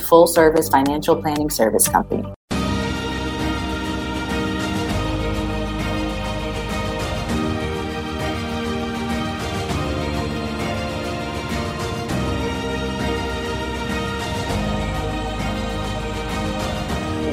full 0.00 0.26
service 0.26 0.68
financial 0.68 1.20
planning 1.20 1.50
service 1.50 1.88
company. 1.88 2.24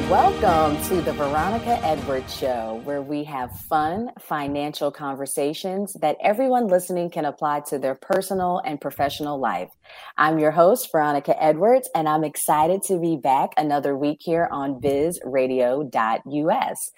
Welcome 0.08 0.82
to 0.84 1.02
the 1.02 1.12
Veronica 1.12 1.78
Edwards 1.84 2.34
Show, 2.34 2.80
where 2.84 3.02
we 3.02 3.24
have 3.24 3.50
fun 3.52 4.10
financial 4.18 4.90
conversations 4.90 5.92
that 6.00 6.16
everyone 6.22 6.68
listening 6.68 7.10
can 7.10 7.26
apply 7.26 7.60
to 7.68 7.78
their 7.78 7.94
personal 7.94 8.62
and 8.64 8.80
professional 8.80 9.38
life. 9.38 9.68
I'm 10.16 10.38
your 10.38 10.50
host, 10.50 10.90
Veronica 10.92 11.40
Edwards, 11.42 11.88
and 11.94 12.08
I'm 12.08 12.24
excited 12.24 12.82
to 12.84 12.98
be 12.98 13.16
back 13.16 13.50
another 13.56 13.96
week 13.96 14.18
here 14.20 14.48
on 14.50 14.80
bizradio.us. 14.80 16.90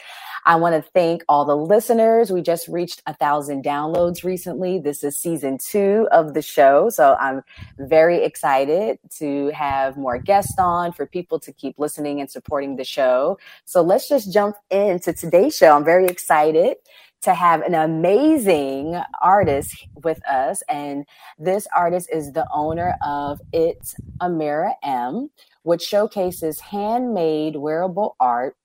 I 0.46 0.56
want 0.56 0.74
to 0.74 0.90
thank 0.92 1.22
all 1.28 1.44
the 1.44 1.56
listeners. 1.56 2.30
We 2.30 2.42
just 2.42 2.68
reached 2.68 3.02
a 3.06 3.14
thousand 3.14 3.64
downloads 3.64 4.24
recently. 4.24 4.78
This 4.78 5.04
is 5.04 5.20
season 5.20 5.58
two 5.58 6.08
of 6.12 6.34
the 6.34 6.42
show. 6.42 6.88
So 6.90 7.16
I'm 7.20 7.42
very 7.78 8.24
excited 8.24 8.98
to 9.18 9.50
have 9.50 9.96
more 9.96 10.18
guests 10.18 10.58
on 10.58 10.92
for 10.92 11.06
people 11.06 11.38
to 11.40 11.52
keep 11.52 11.78
listening 11.78 12.20
and 12.20 12.30
supporting 12.30 12.76
the 12.76 12.84
show. 12.84 13.38
So 13.64 13.82
let's 13.82 14.08
just 14.08 14.32
jump 14.32 14.56
into 14.70 15.12
today's 15.12 15.56
show. 15.56 15.76
I'm 15.76 15.84
very 15.84 16.06
excited 16.06 16.76
to 17.22 17.34
have 17.34 17.62
an 17.62 17.74
amazing 17.74 19.00
artist 19.20 19.86
with 20.02 20.24
us. 20.26 20.62
And 20.68 21.06
this 21.38 21.66
artist 21.74 22.08
is 22.12 22.32
the 22.32 22.46
owner 22.52 22.96
of 23.04 23.40
It's 23.52 23.94
Amira 24.20 24.74
M, 24.82 25.30
which 25.62 25.82
showcases 25.82 26.60
handmade 26.60 27.56
wearable 27.56 28.16
art 28.20 28.56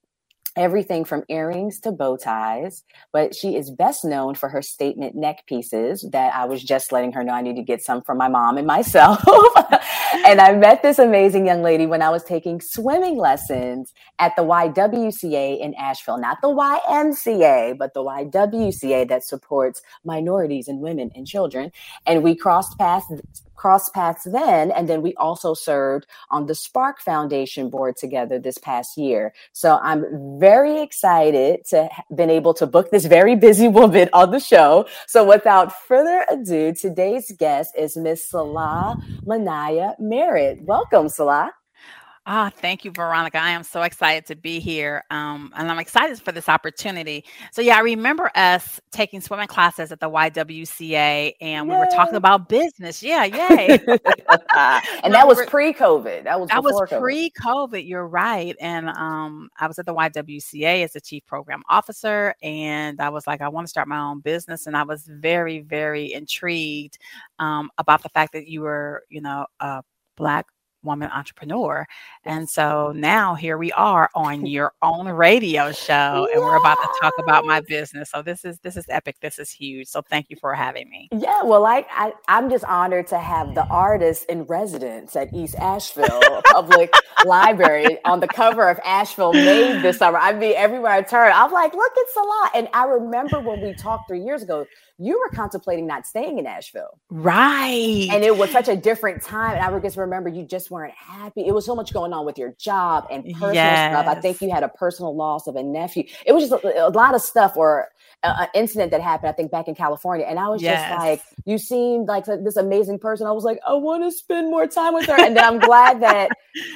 everything 0.56 1.06
from 1.06 1.24
earrings 1.30 1.80
to 1.82 1.92
bow 1.92 2.18
ties. 2.18 2.84
But 3.12 3.36
she 3.36 3.56
is 3.56 3.72
best 3.72 4.06
known 4.06 4.36
for 4.36 4.50
her 4.50 4.62
statement 4.62 5.16
neck 5.16 5.46
pieces 5.48 6.08
that 6.12 6.34
I 6.34 6.46
was 6.46 6.64
just 6.64 6.92
letting 6.92 7.12
her 7.14 7.24
know 7.24 7.34
I 7.34 7.42
need 7.42 7.56
to 7.56 7.64
get 7.64 7.82
some 7.82 8.02
from 8.02 8.18
my 8.18 8.28
mom 8.28 8.58
and 8.58 8.68
myself. 8.68 9.24
and 10.26 10.40
I 10.40 10.54
met 10.54 10.82
this 10.82 11.00
amazing 11.00 11.46
young 11.46 11.62
lady 11.62 11.86
when 11.86 12.02
I 12.02 12.10
was 12.10 12.24
taking 12.24 12.62
swimming 12.62 13.18
lessons 13.18 13.94
at 14.20 14.36
the 14.36 14.44
YWCA 14.44 15.60
in 15.60 15.74
Asheville, 15.76 16.20
not 16.20 16.42
the 16.42 16.48
YMCA, 16.48 17.78
but 17.78 17.94
the 17.94 18.04
YWCA 18.04 19.08
that 19.10 19.24
supports 19.24 19.82
minorities 20.04 20.68
and 20.68 20.80
women 20.80 21.12
and 21.16 21.28
children. 21.28 21.72
And 22.06 22.24
we 22.24 22.36
crossed 22.36 22.78
paths 22.78 23.06
crossed 23.56 23.94
paths 23.94 24.24
then. 24.26 24.72
And 24.72 24.88
then 24.90 25.02
we 25.02 25.14
also 25.16 25.54
served 25.54 26.06
on 26.30 26.46
the 26.46 26.54
SPARC 26.54 27.00
Foundation 27.00 27.70
board 27.70 27.98
together 27.98 28.40
this 28.40 28.58
past 28.58 28.98
year. 28.98 29.34
So 29.54 29.80
I'm 29.82 30.40
very 30.40 30.82
excited 30.82 31.66
to 31.70 31.88
have 31.92 32.06
been 32.16 32.30
able 32.30 32.54
to 32.56 32.68
book 32.68 32.92
this 32.92 33.06
very 33.06 33.36
busy 33.36 33.68
woman 33.80 34.10
on 34.14 34.32
the 34.32 34.40
show. 34.40 34.88
So 35.08 35.26
without 35.26 35.74
further 35.88 36.26
ado, 36.30 36.74
today's 36.74 37.32
guest 37.38 37.74
is 37.78 37.98
Miss 37.98 38.30
Sala 38.30 38.98
Menaya 39.26 39.96
Merritt. 40.00 40.62
Welcome, 40.64 41.10
Sala. 41.10 41.52
Ah, 42.28 42.52
thank 42.52 42.84
you, 42.84 42.90
Veronica. 42.90 43.38
I 43.38 43.52
am 43.52 43.62
so 43.62 43.84
excited 43.84 44.26
to 44.28 44.36
be 44.36 44.60
here. 44.60 45.04
Um, 45.12 45.54
and 45.56 45.70
I'm 45.70 45.78
excited 45.78 46.20
for 46.20 46.32
this 46.32 46.50
opportunity. 46.50 47.24
So, 47.52 47.62
yeah, 47.62 47.78
I 47.78 47.82
remember 47.82 48.32
us 48.34 48.80
taking 48.92 49.22
swimming 49.22 49.48
classes 49.48 49.92
at 49.92 50.00
the 50.00 50.10
YWCA 50.10 51.34
and 51.40 51.70
we 51.70 51.76
were 51.76 51.86
talking 51.86 52.16
about 52.16 52.50
business. 52.50 53.04
Yeah, 53.04 53.26
yay. 53.26 53.68
and 55.04 55.14
that 55.14 55.28
was 55.28 55.40
pre 55.46 55.72
COVID. 55.72 56.24
That 56.24 56.40
was 56.40 56.50
that 56.50 56.64
was 56.64 56.82
pre 56.90 57.30
COVID. 57.30 57.88
You're 57.88 58.08
right. 58.08 58.56
And 58.60 58.90
um, 58.90 59.52
I 59.60 59.68
was 59.68 59.78
at 59.78 59.86
the 59.86 59.94
YWCA 59.94 60.84
as 60.84 60.94
the 60.94 61.02
chief 61.02 61.24
program 61.28 61.62
officer. 61.70 62.34
And 62.42 63.02
I 63.02 63.10
was 63.10 63.28
like, 63.28 63.42
I 63.42 63.50
want 63.50 63.68
to 63.68 63.70
start 63.70 63.88
my 63.88 64.00
own 64.00 64.22
business. 64.22 64.66
And 64.66 64.76
I 64.76 64.82
was 64.82 65.06
very, 65.06 65.60
very 65.60 66.12
intrigued 66.12 66.98
um, 67.38 67.70
about 67.78 68.02
the 68.02 68.10
fact 68.10 68.34
that 68.34 68.48
you 68.48 68.62
were, 68.62 69.04
you 69.10 69.22
know, 69.22 69.46
a 69.60 69.84
black 70.18 70.48
woman 70.86 71.10
entrepreneur. 71.12 71.86
And 72.24 72.50
so 72.50 72.94
now 72.96 73.36
here 73.36 73.58
we 73.58 73.72
are 73.74 74.10
on 74.16 74.46
your 74.56 74.74
own 74.82 75.08
radio 75.08 75.72
show 75.72 76.28
and 76.34 76.42
we're 76.42 76.58
about 76.58 76.78
to 76.78 76.90
talk 77.02 77.14
about 77.20 77.46
my 77.46 77.62
business. 77.62 78.12
So 78.12 78.22
this 78.22 78.46
is 78.46 78.60
this 78.60 78.78
is 78.78 78.86
epic. 78.90 79.18
This 79.22 79.40
is 79.40 79.52
huge. 79.52 79.88
So 79.88 80.02
thank 80.02 80.30
you 80.30 80.38
for 80.38 80.54
having 80.54 80.90
me. 80.90 81.10
Yeah, 81.12 81.44
well 81.44 81.62
like 81.62 81.88
I, 81.92 82.14
I'm 82.28 82.50
just 82.50 82.66
honored 82.66 83.08
to 83.08 83.20
have 83.20 83.56
the 83.56 83.66
artist 83.68 84.26
in 84.30 84.44
residence 84.44 85.16
at 85.16 85.34
East 85.34 85.56
Asheville 85.56 86.42
Public 86.46 86.94
Library 87.26 87.98
on 88.06 88.20
the 88.20 88.28
cover 88.28 88.70
of 88.70 88.80
Asheville 88.86 89.34
Made 89.34 89.82
this 89.82 89.98
summer. 90.00 90.18
I 90.20 90.34
mean 90.34 90.54
everywhere 90.56 90.92
I 90.92 91.02
turn, 91.02 91.32
I'm 91.34 91.52
like, 91.52 91.74
look, 91.74 91.92
it's 91.96 92.16
a 92.16 92.22
lot. 92.22 92.52
And 92.56 92.68
I 92.74 92.86
remember 92.86 93.40
when 93.40 93.62
we 93.62 93.74
talked 93.74 94.08
three 94.08 94.22
years 94.22 94.44
ago, 94.44 94.66
you 94.98 95.20
were 95.20 95.30
contemplating 95.36 95.86
not 95.86 96.06
staying 96.06 96.40
in 96.40 96.46
Asheville. 96.46 97.00
Right. 97.10 98.08
And 98.12 98.24
it 98.24 98.38
was 98.38 98.50
such 98.52 98.70
a 98.70 98.76
different 98.76 99.22
time. 99.22 99.58
And 99.58 99.62
I 99.62 99.80
just 99.80 99.98
remember 99.98 100.30
you 100.30 100.44
just 100.44 100.72
weren't 100.72 100.94
happy. 100.94 101.46
It 101.46 101.54
was 101.54 101.66
so 101.66 101.76
much 101.76 101.94
going 101.94 102.14
on 102.14 102.26
with 102.26 102.38
your 102.38 102.54
job 102.58 103.06
and 103.12 103.24
personal 103.26 103.54
yes. 103.54 103.92
stuff. 103.92 104.08
I 104.08 104.20
think 104.22 104.42
you 104.42 104.50
had 104.50 104.64
a 104.64 104.70
personal 104.70 105.16
loss 105.16 105.48
of 105.48 105.56
a 105.56 105.64
nephew. 105.64 106.06
It 106.26 106.32
was 106.32 106.50
just 106.50 106.64
a, 106.64 106.88
a 106.88 106.90
lot 106.90 107.14
of 107.14 107.22
stuff 107.22 107.58
or 107.58 107.90
an 108.24 108.48
incident 108.56 108.92
that 108.92 109.02
happened, 109.02 109.30
I 109.30 109.34
think, 109.34 109.52
back 109.52 109.68
in 109.68 109.76
California. 109.76 110.26
And 110.26 110.40
I 110.40 110.48
was 110.48 110.62
yes. 110.62 110.90
just 110.90 111.00
like, 111.00 111.22
you 111.46 111.58
seemed 111.58 112.08
like 112.08 112.26
this 112.26 112.56
amazing 112.56 113.00
person. 113.00 113.28
I 113.28 113.32
was 113.32 113.44
like, 113.44 113.60
I 113.68 113.74
want 113.74 114.04
to 114.04 114.12
spend 114.12 114.50
more 114.50 114.66
time 114.66 114.94
with 114.94 115.06
her. 115.08 115.20
And 115.20 115.36
then 115.36 115.44
I'm 115.44 115.60
glad 115.60 116.02
that, 116.02 116.30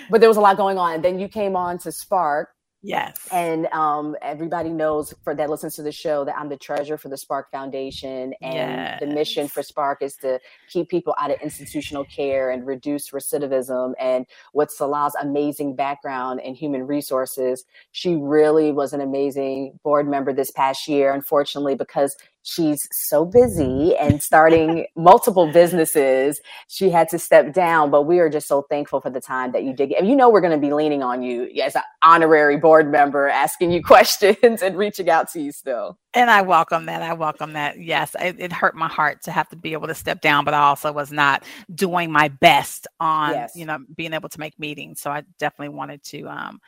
but 0.09 0.19
there 0.19 0.29
was 0.29 0.37
a 0.37 0.41
lot 0.41 0.57
going 0.57 0.77
on. 0.77 0.95
And 0.95 1.03
then 1.03 1.19
you 1.19 1.27
came 1.27 1.55
on 1.55 1.77
to 1.79 1.89
SPARC 1.89 2.47
Yes. 2.81 3.27
And 3.31 3.65
um, 3.67 4.15
everybody 4.21 4.69
knows 4.69 5.13
for 5.23 5.35
that 5.35 5.49
listens 5.49 5.75
to 5.75 5.83
the 5.83 5.91
show 5.91 6.23
that 6.23 6.37
I'm 6.37 6.47
the 6.47 6.57
treasurer 6.57 6.97
for 6.97 7.09
the 7.09 7.17
SPARC 7.17 7.43
Foundation. 7.51 8.33
And 8.41 8.53
yes. 8.53 8.99
the 9.01 9.07
mission 9.07 9.49
for 9.49 9.61
SPARC 9.61 9.97
is 10.01 10.15
to 10.17 10.39
keep 10.69 10.87
people 10.87 11.13
out 11.19 11.29
of 11.29 11.41
institutional 11.41 12.05
care 12.05 12.51
and 12.51 12.65
reduce 12.65 13.09
recidivism. 13.11 13.93
And 13.99 14.25
with 14.53 14.71
Sala's 14.71 15.13
amazing 15.21 15.75
background 15.75 16.39
in 16.39 16.55
human 16.55 16.87
resources, 16.87 17.65
she 17.91 18.15
really 18.15 18.71
was 18.71 18.93
an 18.93 19.01
amazing 19.01 19.77
board 19.83 20.07
member 20.07 20.31
this 20.31 20.51
past 20.51 20.87
year. 20.87 21.13
Unfortunately, 21.13 21.75
because 21.75 22.15
she's 22.49 22.87
so 22.91 23.25
busy 23.25 23.95
and 23.97 24.21
starting 24.21 24.85
multiple 24.95 25.51
businesses 25.51 26.41
she 26.67 26.89
had 26.89 27.07
to 27.07 27.19
step 27.19 27.53
down 27.53 27.91
but 27.91 28.03
we 28.03 28.19
are 28.19 28.29
just 28.29 28.47
so 28.47 28.63
thankful 28.63 28.99
for 28.99 29.09
the 29.09 29.21
time 29.21 29.51
that 29.51 29.63
you 29.63 29.73
did 29.73 29.91
and 29.93 30.07
you 30.07 30.15
know 30.15 30.29
we're 30.29 30.41
going 30.41 30.51
to 30.51 30.57
be 30.57 30.73
leaning 30.73 31.03
on 31.03 31.21
you 31.21 31.49
as 31.63 31.75
an 31.75 31.81
honorary 32.01 32.57
board 32.57 32.91
member 32.91 33.27
asking 33.27 33.71
you 33.71 33.83
questions 33.89 34.61
and 34.61 34.77
reaching 34.77 35.09
out 35.09 35.29
to 35.29 35.41
you 35.41 35.51
still 35.51 35.97
and 36.13 36.29
i 36.29 36.41
welcome 36.41 36.85
that 36.85 37.01
i 37.01 37.13
welcome 37.13 37.53
that 37.53 37.79
yes 37.79 38.15
it, 38.19 38.35
it, 38.39 38.51
hurt 38.51 38.75
my 38.75 38.87
heart 38.87 39.21
to 39.21 39.31
have 39.31 39.47
to 39.47 39.55
be 39.55 39.73
able 39.73 39.87
to 39.87 39.95
step 39.95 40.21
down 40.21 40.43
but 40.43 40.53
i 40.53 40.59
also 40.59 40.91
was 40.91 41.11
not 41.11 41.43
doing 41.73 42.11
my 42.11 42.27
best 42.27 42.87
on 42.99 43.33
yes. 43.33 43.55
you 43.55 43.65
know 43.65 43.77
being 43.95 44.13
able 44.13 44.29
to 44.29 44.39
make 44.39 44.57
meetings 44.59 44.99
so 44.99 45.11
i 45.11 45.23
definitely 45.37 45.73
wanted 45.75 46.03
to 46.03 46.23
um 46.27 46.59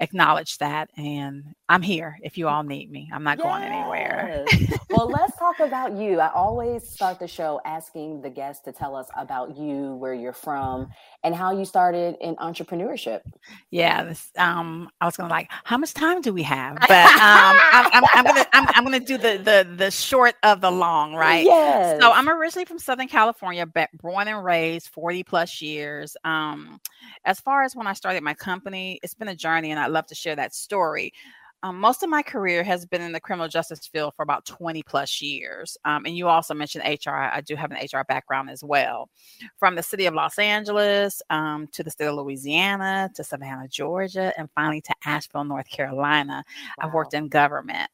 acknowledge 0.00 0.58
that 0.58 0.90
and 0.96 1.54
I'm 1.68 1.80
here 1.80 2.18
if 2.22 2.36
you 2.36 2.46
all 2.46 2.62
need 2.62 2.90
me. 2.90 3.10
I'm 3.12 3.22
not 3.22 3.38
yes. 3.38 3.46
going 3.46 3.62
anywhere. 3.62 4.44
well, 4.90 5.08
let's 5.08 5.34
talk 5.38 5.60
about 5.60 5.96
you. 5.96 6.20
I 6.20 6.30
always 6.32 6.86
start 6.86 7.18
the 7.18 7.26
show 7.26 7.58
asking 7.64 8.20
the 8.20 8.28
guests 8.28 8.62
to 8.64 8.72
tell 8.72 8.94
us 8.94 9.08
about 9.16 9.56
you, 9.56 9.94
where 9.94 10.12
you're 10.12 10.34
from, 10.34 10.90
and 11.22 11.34
how 11.34 11.56
you 11.56 11.64
started 11.64 12.16
in 12.20 12.36
entrepreneurship. 12.36 13.22
Yeah, 13.70 14.04
this, 14.04 14.30
um, 14.36 14.90
I 15.00 15.06
was 15.06 15.16
going 15.16 15.28
to 15.28 15.34
like, 15.34 15.50
how 15.64 15.78
much 15.78 15.94
time 15.94 16.20
do 16.20 16.32
we 16.32 16.42
have? 16.42 16.78
But 16.94 17.06
um, 17.06 17.56
I'm, 17.72 17.86
I'm, 17.92 18.04
I'm, 18.12 18.24
gonna 18.24 18.46
I'm, 18.52 18.68
I'm, 18.74 18.84
gonna 18.84 19.00
do 19.00 19.18
the 19.18 19.38
the 19.38 19.66
the 19.74 19.90
short 19.90 20.34
of 20.42 20.60
the 20.60 20.70
long, 20.70 21.14
right? 21.14 21.44
Yes. 21.44 22.00
So 22.00 22.12
I'm 22.12 22.28
originally 22.28 22.66
from 22.66 22.78
Southern 22.78 23.08
California, 23.08 23.66
but 23.66 23.88
born 23.94 24.28
and 24.28 24.44
raised, 24.44 24.88
40 24.88 25.24
plus 25.24 25.60
years. 25.60 26.16
Um, 26.24 26.80
as 27.24 27.40
far 27.40 27.62
as 27.62 27.74
when 27.74 27.86
I 27.86 27.94
started 27.94 28.22
my 28.22 28.34
company, 28.34 29.00
it's 29.02 29.14
been 29.14 29.28
a 29.28 29.34
journey, 29.34 29.70
and 29.70 29.80
I 29.80 29.83
love 29.88 30.06
to 30.06 30.14
share 30.14 30.36
that 30.36 30.54
story. 30.54 31.12
um, 31.64 31.80
most 31.80 32.02
of 32.02 32.10
my 32.10 32.22
career 32.22 32.62
has 32.62 32.84
been 32.84 33.00
in 33.00 33.12
the 33.12 33.20
criminal 33.20 33.48
justice 33.48 33.86
field 33.86 34.12
for 34.14 34.22
about 34.22 34.44
20 34.44 34.82
plus 34.82 35.22
years. 35.22 35.78
Um, 35.86 36.04
and 36.04 36.14
you 36.14 36.28
also 36.28 36.52
mentioned 36.52 36.84
HR. 36.84 37.10
I 37.12 37.40
do 37.40 37.56
have 37.56 37.70
an 37.70 37.78
HR 37.78 38.04
background 38.06 38.50
as 38.50 38.62
well. 38.62 39.08
From 39.58 39.74
the 39.74 39.82
city 39.82 40.04
of 40.04 40.12
Los 40.12 40.38
Angeles 40.38 41.22
um, 41.30 41.66
to 41.72 41.82
the 41.82 41.90
state 41.90 42.04
of 42.06 42.16
Louisiana 42.16 43.10
to 43.14 43.24
Savannah, 43.24 43.66
Georgia, 43.68 44.34
and 44.36 44.50
finally 44.54 44.82
to 44.82 44.94
Asheville, 45.06 45.44
North 45.44 45.70
Carolina. 45.70 46.44
Wow. 46.78 46.86
I've 46.86 46.92
worked 46.92 47.14
in 47.14 47.28
government. 47.28 47.90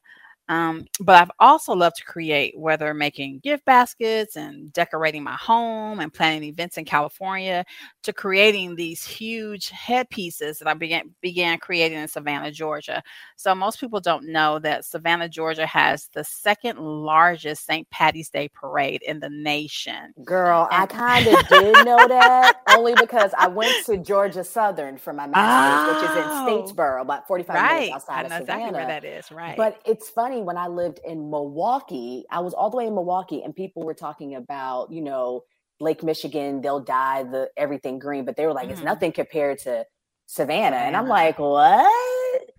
Um, 0.51 0.85
but 0.99 1.15
I've 1.15 1.31
also 1.39 1.73
loved 1.73 1.95
to 1.97 2.03
create, 2.03 2.59
whether 2.59 2.93
making 2.93 3.39
gift 3.39 3.63
baskets 3.63 4.35
and 4.35 4.71
decorating 4.73 5.23
my 5.23 5.35
home 5.35 6.01
and 6.01 6.13
planning 6.13 6.43
events 6.43 6.77
in 6.77 6.83
California, 6.83 7.63
to 8.03 8.11
creating 8.11 8.75
these 8.75 9.05
huge 9.05 9.69
headpieces 9.69 10.59
that 10.59 10.67
I 10.67 10.73
began 10.73 11.15
began 11.21 11.57
creating 11.57 11.99
in 11.99 12.07
Savannah, 12.09 12.51
Georgia. 12.51 13.01
So 13.37 13.55
most 13.55 13.79
people 13.79 14.01
don't 14.01 14.27
know 14.27 14.59
that 14.59 14.83
Savannah, 14.83 15.29
Georgia 15.29 15.65
has 15.65 16.09
the 16.13 16.25
second 16.25 16.79
largest 16.79 17.65
St. 17.65 17.89
Patty's 17.89 18.29
Day 18.29 18.49
parade 18.49 19.03
in 19.03 19.21
the 19.21 19.29
nation. 19.29 20.13
Girl, 20.25 20.67
and- 20.69 20.83
I 20.83 20.85
kind 20.85 21.27
of 21.27 21.47
did 21.47 21.85
know 21.85 22.07
that 22.09 22.59
only 22.75 22.93
because 22.99 23.31
I 23.37 23.47
went 23.47 23.85
to 23.85 23.95
Georgia 23.99 24.43
Southern 24.43 24.97
for 24.97 25.13
my 25.13 25.27
master's, 25.27 25.95
oh, 25.95 26.01
which 26.01 26.11
is 26.11 26.17
in 26.17 26.23
oh. 26.25 26.73
Statesboro, 26.73 27.01
about 27.03 27.25
45 27.25 27.55
right. 27.55 27.73
minutes 27.73 27.93
outside 27.93 28.25
I 28.25 28.27
know 28.27 28.35
of 28.35 28.41
Savannah. 28.41 28.41
Exactly 28.41 28.77
where 28.77 28.87
that 28.87 29.05
is, 29.05 29.31
right? 29.31 29.55
But 29.55 29.81
it's 29.85 30.09
funny 30.09 30.40
when 30.45 30.57
I 30.57 30.67
lived 30.67 30.99
in 31.05 31.29
Milwaukee, 31.29 32.25
I 32.29 32.39
was 32.39 32.53
all 32.53 32.69
the 32.69 32.77
way 32.77 32.87
in 32.87 32.93
Milwaukee, 32.93 33.43
and 33.43 33.55
people 33.55 33.83
were 33.83 33.93
talking 33.93 34.35
about, 34.35 34.91
you 34.91 35.01
know, 35.01 35.43
Lake 35.79 36.03
Michigan, 36.03 36.61
they'll 36.61 36.79
dye 36.79 37.23
the 37.23 37.49
everything 37.57 37.99
green, 37.99 38.25
but 38.25 38.35
they 38.37 38.45
were 38.45 38.53
like, 38.53 38.65
mm-hmm. 38.65 38.73
it's 38.73 38.83
nothing 38.83 39.11
compared 39.11 39.59
to 39.59 39.85
Savannah. 40.27 40.77
And 40.77 40.95
I'm 40.95 41.07
like, 41.07 41.39
what? 41.39 41.91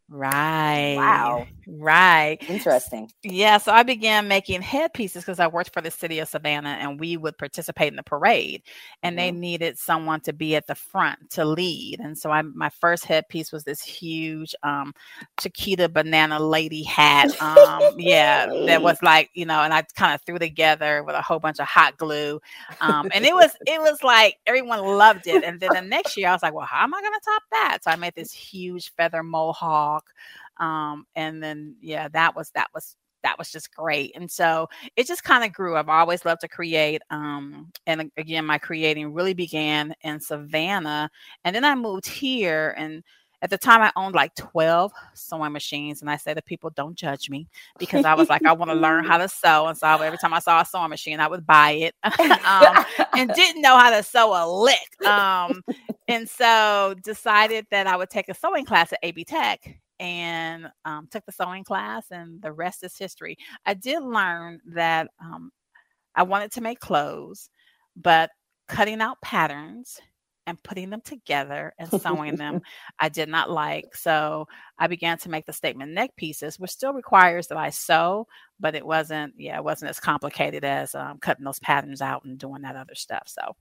Right. 0.09 0.97
Wow. 0.97 1.47
Right. 1.67 2.39
Interesting. 2.49 3.11
Yeah. 3.23 3.59
So 3.59 3.73
I 3.73 3.83
began 3.83 4.27
making 4.27 4.63
headpieces 4.63 5.23
because 5.23 5.39
I 5.39 5.47
worked 5.47 5.73
for 5.73 5.81
the 5.81 5.91
city 5.91 6.19
of 6.19 6.29
Savannah 6.29 6.77
and 6.81 6.99
we 6.99 7.17
would 7.17 7.39
participate 7.39 7.89
in 7.89 7.97
the 7.97 8.03
parade 8.03 8.63
and 9.03 9.17
mm-hmm. 9.17 9.25
they 9.25 9.31
needed 9.31 9.79
someone 9.79 10.21
to 10.23 10.33
be 10.33 10.57
at 10.57 10.67
the 10.67 10.75
front 10.75 11.31
to 11.31 11.45
lead. 11.45 12.01
And 12.01 12.19
so 12.19 12.31
I 12.31 12.43
my 12.43 12.69
first 12.69 13.05
headpiece 13.05 13.53
was 13.53 13.65
this 13.65 13.83
huge 13.83 14.55
um 14.63 14.93
Chiquita 15.41 15.89
banana 15.89 16.41
lady 16.41 16.83
hat. 16.83 17.31
Um 17.41 17.95
yeah, 17.97 18.47
that 18.67 18.83
was 18.83 19.01
like, 19.03 19.31
you 19.35 19.47
know, 19.47 19.61
and 19.61 19.73
I 19.73 19.83
kind 19.95 20.15
of 20.15 20.23
threw 20.23 20.39
together 20.39 21.05
with 21.05 21.15
a 21.15 21.23
whole 21.23 21.39
bunch 21.39 21.61
of 21.61 21.67
hot 21.69 21.97
glue. 21.97 22.41
Um 22.81 23.09
and 23.15 23.25
it 23.25 23.35
was 23.35 23.53
it 23.67 23.81
was 23.81 24.03
like 24.03 24.39
everyone 24.47 24.81
loved 24.81 25.29
it. 25.29 25.45
And 25.45 25.61
then 25.61 25.71
the 25.73 25.83
next 25.83 26.17
year 26.17 26.29
I 26.29 26.33
was 26.33 26.43
like, 26.43 26.55
well, 26.55 26.67
how 26.67 26.83
am 26.83 26.95
I 26.95 27.01
gonna 27.03 27.17
top 27.25 27.43
that? 27.53 27.79
So 27.83 27.91
I 27.91 27.97
made 27.97 28.15
this 28.17 28.33
huge 28.33 28.93
feather 28.95 29.23
mohawk 29.23 30.07
um, 30.59 31.07
and 31.15 31.43
then 31.43 31.77
yeah, 31.81 32.09
that 32.09 32.35
was 32.37 32.51
that 32.55 32.69
was 32.75 32.97
that 33.23 33.39
was 33.39 33.51
just 33.51 33.75
great. 33.75 34.13
And 34.15 34.31
so 34.31 34.69
it 34.97 35.07
just 35.07 35.25
kind 35.25 35.45
of 35.45 35.53
grew. 35.53 35.77
I've 35.77 35.89
always 35.89 36.25
loved 36.25 36.41
to 36.43 36.49
create. 36.49 37.03
Um, 37.11 37.71
and 37.87 38.11
again, 38.17 38.45
my 38.45 38.59
creating 38.59 39.13
really 39.13 39.35
began 39.35 39.95
in 40.03 40.21
Savannah. 40.21 41.11
And 41.45 41.55
then 41.55 41.65
I 41.65 41.75
moved 41.75 42.07
here 42.07 42.75
and 42.77 43.03
at 43.41 43.51
the 43.51 43.59
time 43.59 43.83
I 43.83 43.91
owned 43.97 44.15
like 44.15 44.35
12 44.37 44.93
sewing 45.15 45.53
machines. 45.53 46.01
And 46.01 46.09
I 46.09 46.17
say 46.17 46.33
to 46.33 46.43
people, 46.43 46.71
don't 46.71 46.95
judge 46.95 47.29
me 47.29 47.49
because 47.77 48.05
I 48.05 48.15
was 48.15 48.29
like, 48.29 48.45
I 48.45 48.53
want 48.53 48.71
to 48.71 48.77
learn 48.77 49.05
how 49.05 49.19
to 49.19 49.29
sew. 49.29 49.67
And 49.67 49.77
so 49.77 49.89
every 49.89 50.19
time 50.19 50.33
I 50.33 50.39
saw 50.39 50.61
a 50.61 50.65
sewing 50.65 50.91
machine, 50.91 51.19
I 51.19 51.27
would 51.27 51.45
buy 51.45 51.73
it 51.73 51.95
um, 52.05 52.85
and 53.17 53.31
didn't 53.35 53.61
know 53.61 53.77
how 53.77 53.91
to 53.91 54.03
sew 54.05 54.33
a 54.33 54.47
lick. 54.47 55.07
Um, 55.07 55.65
and 56.07 56.29
so 56.29 56.95
decided 57.03 57.67
that 57.73 57.89
I 57.89 57.97
would 57.97 58.11
take 58.11 58.29
a 58.29 58.35
sewing 58.35 58.65
class 58.65 58.93
at 58.93 59.01
AB 59.03 59.25
Tech 59.25 59.77
and 60.01 60.69
um, 60.85 61.09
took 61.11 61.25
the 61.27 61.33
sewing 61.33 61.65
class, 61.65 62.07
and 62.11 62.41
the 62.43 62.53
rest 62.53 62.85
is 62.85 62.97
history. 62.97 63.37
I 63.65 63.75
did 63.75 64.03
learn 64.03 64.61
that 64.75 65.09
um, 65.21 65.51
I 66.15 66.25
wanted 66.25 66.53
to 66.53 66.61
make 66.61 66.81
clothes, 66.81 67.49
but 67.97 68.31
cutting 68.69 69.01
out 69.01 69.21
patterns 69.23 70.01
and 70.47 70.63
putting 70.63 70.91
them 70.91 71.01
together 71.05 71.73
and 71.79 71.89
sewing 72.01 72.37
them 72.37 72.63
I 72.99 73.09
did 73.09 73.29
not 73.29 73.51
like. 73.51 73.95
So 73.95 74.49
I 74.79 74.87
began 74.89 75.19
to 75.19 75.31
make 75.31 75.47
the 75.47 75.53
statement 75.53 75.93
neck 75.93 76.17
pieces, 76.17 76.59
which 76.59 76.71
still 76.71 76.93
requires 76.93 77.47
that 77.49 77.59
I 77.59 77.71
sew, 77.71 78.27
but 78.59 78.75
it 78.75 78.85
wasn't, 78.85 79.35
yeah, 79.37 79.57
it 79.57 79.65
wasn't 79.65 79.91
as 79.91 80.01
complicated 80.01 80.65
as 80.65 80.95
um, 80.95 81.19
cutting 81.19 81.45
those 81.45 81.61
patterns 81.61 82.03
out 82.03 82.25
and 82.25 82.39
doing 82.39 82.63
that 82.63 82.77
other 82.77 82.95
stuff. 82.95 83.25
So 83.27 83.55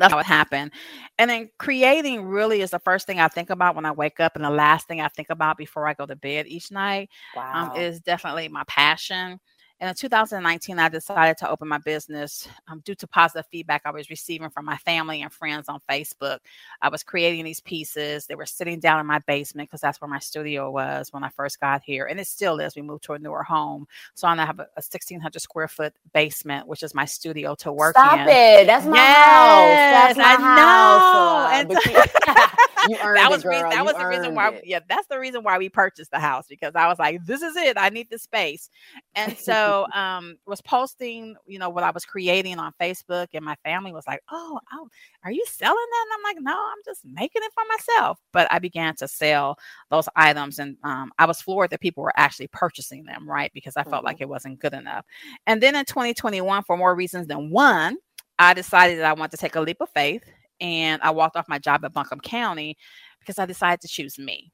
that's 0.00 0.12
how 0.12 0.18
it 0.18 0.26
happened. 0.26 0.72
And 1.18 1.30
then 1.30 1.50
creating 1.58 2.24
really 2.24 2.60
is 2.62 2.70
the 2.70 2.78
first 2.78 3.06
thing 3.06 3.20
I 3.20 3.28
think 3.28 3.50
about 3.50 3.74
when 3.76 3.84
I 3.86 3.92
wake 3.92 4.20
up, 4.20 4.36
and 4.36 4.44
the 4.44 4.50
last 4.50 4.88
thing 4.88 5.00
I 5.00 5.08
think 5.08 5.30
about 5.30 5.58
before 5.58 5.86
I 5.86 5.94
go 5.94 6.06
to 6.06 6.16
bed 6.16 6.46
each 6.46 6.70
night. 6.70 7.10
Um, 7.52 7.70
wow. 7.70 7.74
Um, 7.74 7.82
is 7.82 8.00
definitely 8.00 8.48
my 8.48 8.64
passion. 8.66 9.40
And 9.80 9.88
in 9.88 9.94
2019, 9.94 10.78
I 10.78 10.88
decided 10.90 11.38
to 11.38 11.48
open 11.48 11.66
my 11.66 11.78
business 11.78 12.46
um, 12.68 12.80
due 12.84 12.94
to 12.96 13.06
positive 13.06 13.46
feedback 13.50 13.82
I 13.86 13.90
was 13.90 14.10
receiving 14.10 14.50
from 14.50 14.66
my 14.66 14.76
family 14.76 15.22
and 15.22 15.32
friends 15.32 15.70
on 15.70 15.80
Facebook. 15.88 16.38
I 16.82 16.90
was 16.90 17.02
creating 17.02 17.44
these 17.46 17.60
pieces. 17.60 18.26
They 18.26 18.34
were 18.34 18.44
sitting 18.44 18.78
down 18.78 19.00
in 19.00 19.06
my 19.06 19.20
basement 19.20 19.70
because 19.70 19.80
that's 19.80 19.98
where 19.98 20.08
my 20.10 20.18
studio 20.18 20.70
was 20.70 21.12
when 21.12 21.24
I 21.24 21.30
first 21.30 21.60
got 21.60 21.82
here. 21.82 22.04
And 22.06 22.20
it 22.20 22.26
still 22.26 22.60
is. 22.60 22.76
We 22.76 22.82
moved 22.82 23.04
to 23.04 23.14
a 23.14 23.18
newer 23.18 23.42
home. 23.42 23.86
So 24.14 24.28
I 24.28 24.34
now 24.34 24.44
have 24.44 24.58
a, 24.58 24.64
a 24.64 24.84
1,600 24.84 25.40
square 25.40 25.68
foot 25.68 25.94
basement, 26.12 26.68
which 26.68 26.82
is 26.82 26.94
my 26.94 27.06
studio 27.06 27.54
to 27.56 27.72
work 27.72 27.96
Stop 27.96 28.20
in. 28.20 28.28
it. 28.28 28.66
That's 28.66 28.84
my 28.84 28.96
yes, 28.96 30.16
house. 30.16 30.16
That's 30.16 30.18
my 30.18 30.24
I 30.24 31.64
house. 31.64 31.68
Know. 31.68 31.74
earned 31.74 32.60
that 32.88 33.30
was, 33.30 33.40
it, 33.40 33.44
girl. 33.44 33.70
that 33.70 33.84
was 33.84 33.94
the 33.94 34.06
reason 34.06 34.34
why, 34.34 34.50
it. 34.50 34.64
yeah, 34.64 34.80
that's 34.88 35.06
the 35.08 35.18
reason 35.18 35.42
why 35.42 35.58
we 35.58 35.68
purchased 35.68 36.10
the 36.10 36.20
house 36.20 36.46
because 36.48 36.72
I 36.74 36.86
was 36.86 36.98
like, 36.98 37.24
this 37.24 37.42
is 37.42 37.56
it. 37.56 37.76
I 37.78 37.88
need 37.88 38.08
the 38.10 38.18
space. 38.18 38.70
And 39.14 39.36
so, 39.36 39.86
um 39.94 40.36
was 40.46 40.60
posting 40.60 41.36
you 41.46 41.58
know 41.58 41.68
what 41.68 41.84
i 41.84 41.90
was 41.90 42.04
creating 42.04 42.58
on 42.58 42.72
facebook 42.80 43.28
and 43.34 43.44
my 43.44 43.54
family 43.64 43.92
was 43.92 44.06
like 44.06 44.20
oh, 44.30 44.58
oh 44.72 44.88
are 45.24 45.30
you 45.30 45.44
selling 45.48 45.76
that 45.76 46.06
and 46.06 46.18
i'm 46.18 46.34
like 46.34 46.42
no 46.42 46.52
i'm 46.52 46.82
just 46.84 47.04
making 47.04 47.42
it 47.42 47.52
for 47.54 47.64
myself 47.68 48.18
but 48.32 48.46
i 48.50 48.58
began 48.58 48.94
to 48.96 49.06
sell 49.06 49.56
those 49.90 50.08
items 50.16 50.58
and 50.58 50.76
um, 50.84 51.12
i 51.18 51.26
was 51.26 51.40
floored 51.40 51.70
that 51.70 51.80
people 51.80 52.02
were 52.02 52.12
actually 52.16 52.48
purchasing 52.48 53.04
them 53.04 53.28
right 53.28 53.50
because 53.54 53.76
i 53.76 53.82
felt 53.82 53.96
mm-hmm. 53.96 54.06
like 54.06 54.20
it 54.20 54.28
wasn't 54.28 54.58
good 54.58 54.74
enough 54.74 55.04
and 55.46 55.62
then 55.62 55.74
in 55.74 55.84
2021 55.84 56.62
for 56.64 56.76
more 56.76 56.94
reasons 56.94 57.26
than 57.26 57.50
one 57.50 57.96
i 58.38 58.54
decided 58.54 58.98
that 58.98 59.06
i 59.06 59.12
wanted 59.12 59.32
to 59.32 59.36
take 59.36 59.54
a 59.54 59.60
leap 59.60 59.80
of 59.80 59.88
faith 59.90 60.22
and 60.60 61.00
i 61.02 61.10
walked 61.10 61.36
off 61.36 61.48
my 61.48 61.58
job 61.58 61.84
at 61.84 61.92
buncombe 61.92 62.20
county 62.20 62.76
because 63.18 63.38
i 63.38 63.46
decided 63.46 63.80
to 63.80 63.88
choose 63.88 64.18
me 64.18 64.52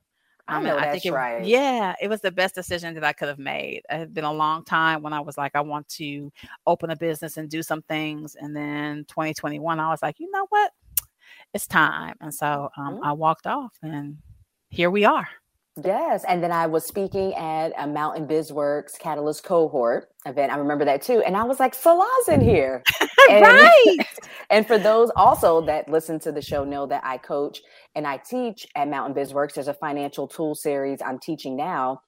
I, 0.49 0.63
know 0.63 0.79
I 0.79 0.93
think 0.93 1.05
it, 1.07 1.13
right. 1.13 1.45
Yeah, 1.45 1.95
it 2.01 2.09
was 2.09 2.21
the 2.21 2.31
best 2.31 2.55
decision 2.55 2.95
that 2.95 3.05
I 3.05 3.13
could 3.13 3.29
have 3.29 3.39
made. 3.39 3.83
It 3.91 3.97
had 3.97 4.15
been 4.15 4.25
a 4.25 4.33
long 4.33 4.65
time 4.65 5.03
when 5.03 5.13
I 5.13 5.21
was 5.21 5.37
like, 5.37 5.57
I 5.57 5.61
want 5.61 5.89
to 5.91 6.33
open 6.67 6.91
a 6.91 6.97
business 6.97 7.37
and 7.37 7.51
do 7.51 7.63
some 7.63 7.83
things. 7.83 8.37
And 8.37 8.55
then 8.55 9.05
2021, 9.09 9.81
I 9.81 9.89
was 9.89 10.03
like, 10.03 10.21
you 10.21 10.31
know 10.31 10.47
what? 10.51 10.71
It's 11.53 11.67
time. 11.67 12.15
And 12.21 12.33
so 12.33 12.71
um, 12.77 12.95
mm-hmm. 12.95 13.05
I 13.05 13.13
walked 13.13 13.47
off, 13.47 13.77
and 13.83 14.19
here 14.69 14.91
we 14.91 15.05
are. 15.05 15.29
Yes. 15.85 16.25
And 16.25 16.43
then 16.43 16.53
I 16.53 16.67
was 16.67 16.87
speaking 16.87 17.35
at 17.35 17.73
a 17.77 17.87
Mountain 17.87 18.27
BizWorks 18.27 18.99
Catalyst 18.99 19.45
cohort 19.45 20.09
event. 20.25 20.51
I 20.51 20.57
remember 20.57 20.87
that 20.87 21.03
too. 21.03 21.23
And 21.27 21.37
I 21.37 21.45
was 21.45 21.61
like, 21.61 21.75
Sala's 21.75 22.29
in 22.29 22.41
here. 22.41 22.83
And, 23.29 23.43
right. 23.43 23.97
and 24.51 24.65
for 24.65 24.79
those 24.79 25.11
also 25.17 25.61
that 25.63 25.89
listen 25.89 26.21
to 26.21 26.31
the 26.31 26.41
show 26.41 26.63
know 26.63 26.87
that 26.87 27.03
I 27.05 27.19
coach 27.19 27.61
and 27.97 28.07
I 28.07 28.19
teach 28.19 28.69
at 28.77 28.89
Mountain 28.89 29.21
BizWorks. 29.21 29.55
There's 29.55 29.67
a 29.67 29.75
financial 29.75 30.29
tool 30.29 30.55
series 30.55 31.03
I'm 31.05 31.19
teaching 31.19 31.57
now 31.57 32.03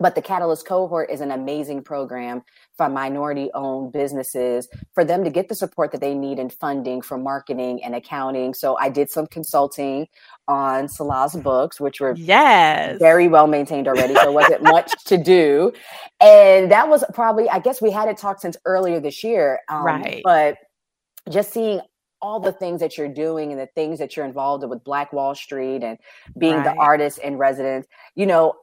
but 0.00 0.14
the 0.14 0.22
Catalyst 0.22 0.66
cohort 0.66 1.10
is 1.10 1.20
an 1.20 1.32
amazing 1.32 1.82
program 1.82 2.42
for 2.76 2.88
minority 2.88 3.50
owned 3.54 3.92
businesses 3.92 4.68
for 4.92 5.04
them 5.04 5.24
to 5.24 5.30
get 5.30 5.48
the 5.48 5.54
support 5.54 5.90
that 5.92 6.00
they 6.00 6.14
need 6.14 6.38
in 6.38 6.50
funding 6.50 7.02
for 7.02 7.18
marketing 7.18 7.82
and 7.82 7.94
accounting. 7.94 8.54
So 8.54 8.78
I 8.78 8.90
did 8.90 9.10
some 9.10 9.26
consulting 9.26 10.06
on 10.48 10.88
Sala's 10.88 11.36
books, 11.36 11.78
which 11.80 12.00
were 12.00 12.14
yes. 12.16 12.98
very 12.98 13.28
well 13.28 13.46
maintained 13.46 13.86
already. 13.86 14.14
So 14.14 14.32
wasn't 14.32 14.62
much 14.62 14.92
to 15.04 15.16
do. 15.16 15.72
And 16.20 16.70
that 16.70 16.88
was 16.88 17.04
probably, 17.14 17.48
I 17.48 17.58
guess 17.60 17.80
we 17.80 17.90
had 17.90 18.08
it 18.08 18.16
talked 18.16 18.40
since 18.40 18.56
earlier 18.64 18.98
this 18.98 19.22
year. 19.22 19.60
Um, 19.68 19.84
right. 19.84 20.22
But 20.24 20.56
just 21.30 21.52
seeing 21.52 21.80
all 22.20 22.40
the 22.40 22.52
things 22.52 22.80
that 22.80 22.98
you're 22.98 23.06
doing 23.06 23.52
and 23.52 23.60
the 23.60 23.68
things 23.74 23.98
that 24.00 24.16
you're 24.16 24.26
involved 24.26 24.64
in 24.64 24.70
with 24.70 24.82
Black 24.82 25.12
Wall 25.12 25.34
Street 25.34 25.84
and 25.84 25.98
being 26.36 26.56
right. 26.56 26.64
the 26.64 26.80
artist 26.80 27.18
in 27.18 27.36
residence, 27.36 27.86
you 28.16 28.26
know, 28.26 28.54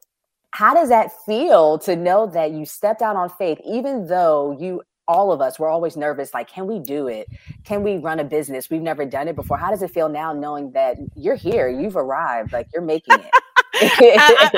how 0.52 0.74
does 0.74 0.90
that 0.90 1.12
feel 1.26 1.78
to 1.80 1.96
know 1.96 2.26
that 2.28 2.52
you 2.52 2.66
stepped 2.66 3.02
out 3.02 3.16
on 3.16 3.30
faith, 3.30 3.60
even 3.66 4.08
though 4.08 4.58
you, 4.60 4.82
all 5.08 5.32
of 5.32 5.42
us, 5.42 5.60
were 5.60 5.70
always 5.70 5.96
nervous 5.98 6.34
like, 6.34 6.48
can 6.48 6.68
we 6.68 6.80
do 6.80 7.08
it? 7.08 7.28
Can 7.64 7.84
we 7.84 7.98
run 7.98 8.20
a 8.20 8.24
business? 8.24 8.70
We've 8.70 8.82
never 8.82 9.06
done 9.06 9.28
it 9.28 9.36
before. 9.36 9.58
How 9.58 9.70
does 9.70 9.82
it 9.82 9.92
feel 9.92 10.10
now 10.10 10.34
knowing 10.34 10.72
that 10.72 10.98
you're 11.16 11.36
here, 11.36 11.68
you've 11.68 11.96
arrived, 11.96 12.54
like 12.54 12.68
you're 12.74 12.84
making 12.84 13.20
it? 13.20 13.32
I, 13.78 14.50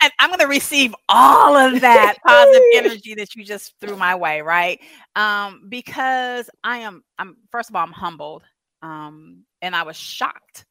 am 0.00 0.10
I'm 0.18 0.30
going 0.30 0.40
to 0.40 0.46
receive 0.46 0.94
all 1.08 1.56
of 1.56 1.80
that 1.82 2.14
positive 2.26 2.62
energy 2.74 3.14
that 3.14 3.34
you 3.34 3.44
just 3.44 3.74
threw 3.80 3.96
my 3.96 4.14
way, 4.14 4.40
right? 4.40 4.80
Um, 5.14 5.66
because 5.68 6.48
I 6.64 6.78
am, 6.78 7.04
I'm 7.18 7.36
first 7.50 7.68
of 7.68 7.76
all, 7.76 7.82
I'm 7.82 7.92
humbled, 7.92 8.44
um, 8.80 9.44
and 9.60 9.76
I 9.76 9.82
was 9.82 9.96
shocked 9.96 10.64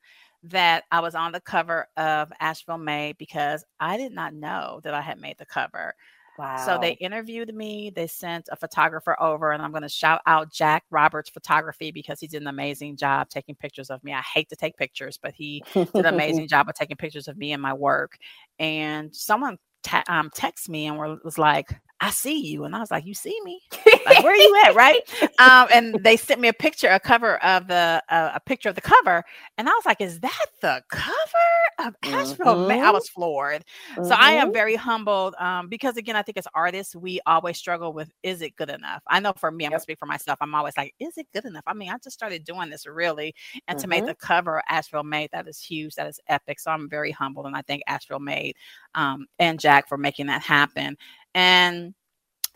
that 0.43 0.85
I 0.91 1.01
was 1.01 1.13
on 1.13 1.31
the 1.31 1.41
cover 1.41 1.87
of 1.95 2.31
Asheville 2.39 2.79
Made 2.79 3.17
because 3.17 3.63
I 3.79 3.97
did 3.97 4.11
not 4.11 4.33
know 4.33 4.81
that 4.83 4.93
I 4.93 5.01
had 5.01 5.19
made 5.19 5.37
the 5.37 5.45
cover. 5.45 5.93
Wow. 6.37 6.65
So 6.65 6.77
they 6.81 6.93
interviewed 6.93 7.53
me. 7.53 7.91
They 7.93 8.07
sent 8.07 8.49
a 8.51 8.55
photographer 8.55 9.15
over, 9.21 9.51
and 9.51 9.61
I'm 9.61 9.71
going 9.71 9.83
to 9.83 9.89
shout 9.89 10.21
out 10.25 10.51
Jack 10.51 10.83
Roberts 10.89 11.29
Photography 11.29 11.91
because 11.91 12.19
he 12.19 12.27
did 12.27 12.41
an 12.41 12.47
amazing 12.47 12.97
job 12.97 13.29
taking 13.29 13.55
pictures 13.55 13.89
of 13.89 14.03
me. 14.03 14.13
I 14.13 14.21
hate 14.21 14.49
to 14.49 14.55
take 14.55 14.77
pictures, 14.77 15.19
but 15.21 15.33
he 15.33 15.63
did 15.73 15.93
an 15.93 16.05
amazing 16.13 16.47
job 16.47 16.69
of 16.69 16.75
taking 16.75 16.97
pictures 16.97 17.27
of 17.27 17.37
me 17.37 17.51
and 17.51 17.61
my 17.61 17.73
work. 17.73 18.17
And 18.59 19.15
someone 19.15 19.57
ta- 19.83 20.03
um, 20.07 20.29
text 20.33 20.69
me 20.69 20.87
and 20.87 20.97
was 20.97 21.37
like, 21.37 21.69
I 21.99 22.09
see 22.09 22.39
you. 22.39 22.63
And 22.63 22.75
I 22.75 22.79
was 22.79 22.89
like, 22.89 23.05
You 23.05 23.13
see 23.13 23.37
me? 23.43 23.61
Like, 24.05 24.23
where 24.23 24.33
are 24.33 24.35
you 24.35 24.63
at? 24.65 24.75
Right. 24.75 25.01
Um, 25.39 25.67
and 25.71 26.03
they 26.03 26.17
sent 26.17 26.41
me 26.41 26.47
a 26.47 26.53
picture, 26.53 26.87
a 26.87 26.99
cover 26.99 27.37
of 27.43 27.67
the, 27.67 28.01
uh, 28.09 28.31
a 28.33 28.39
picture 28.39 28.69
of 28.69 28.75
the 28.75 28.81
cover. 28.81 29.23
And 29.57 29.69
I 29.69 29.71
was 29.71 29.85
like, 29.85 30.01
Is 30.01 30.19
that 30.21 30.45
the 30.61 30.81
cover 30.89 31.60
of 31.87 31.95
Asheville? 32.03 32.67
Mm-hmm. 32.67 32.83
I 32.83 32.91
was 32.91 33.09
floored. 33.09 33.63
Mm-hmm. 33.93 34.05
So 34.05 34.15
I 34.17 34.33
am 34.33 34.47
mm-hmm. 34.47 34.53
very 34.53 34.75
humbled 34.75 35.35
um, 35.39 35.67
because, 35.67 35.97
again, 35.97 36.15
I 36.15 36.21
think 36.21 36.37
as 36.37 36.47
artists, 36.53 36.95
we 36.95 37.19
always 37.25 37.57
struggle 37.57 37.93
with, 37.93 38.11
Is 38.23 38.41
it 38.41 38.55
good 38.55 38.69
enough? 38.69 39.01
I 39.07 39.19
know 39.19 39.33
for 39.33 39.51
me, 39.51 39.65
I'm 39.65 39.71
yep. 39.71 39.71
going 39.71 39.79
to 39.79 39.83
speak 39.83 39.99
for 39.99 40.05
myself. 40.05 40.37
I'm 40.41 40.55
always 40.55 40.77
like, 40.77 40.93
Is 40.99 41.17
it 41.17 41.27
good 41.33 41.45
enough? 41.45 41.63
I 41.67 41.73
mean, 41.73 41.89
I 41.89 41.97
just 41.97 42.13
started 42.13 42.43
doing 42.43 42.69
this 42.69 42.85
really. 42.85 43.33
And 43.67 43.77
mm-hmm. 43.77 43.81
to 43.81 43.87
make 43.87 43.99
mm-hmm. 43.99 44.07
the 44.07 44.15
cover 44.15 44.57
of 44.57 44.63
Asheville 44.69 45.03
Made, 45.03 45.29
that 45.33 45.47
is 45.47 45.59
huge. 45.59 45.95
That 45.95 46.07
is 46.07 46.19
epic. 46.27 46.59
So 46.59 46.71
I'm 46.71 46.89
very 46.89 47.11
humbled. 47.11 47.45
And 47.45 47.55
I 47.55 47.61
thank 47.61 47.83
Asheville 47.87 48.19
Made 48.19 48.55
um, 48.95 49.27
and 49.39 49.59
Jack 49.59 49.87
for 49.87 49.97
making 49.97 50.27
that 50.27 50.41
happen. 50.41 50.97
And 51.33 51.93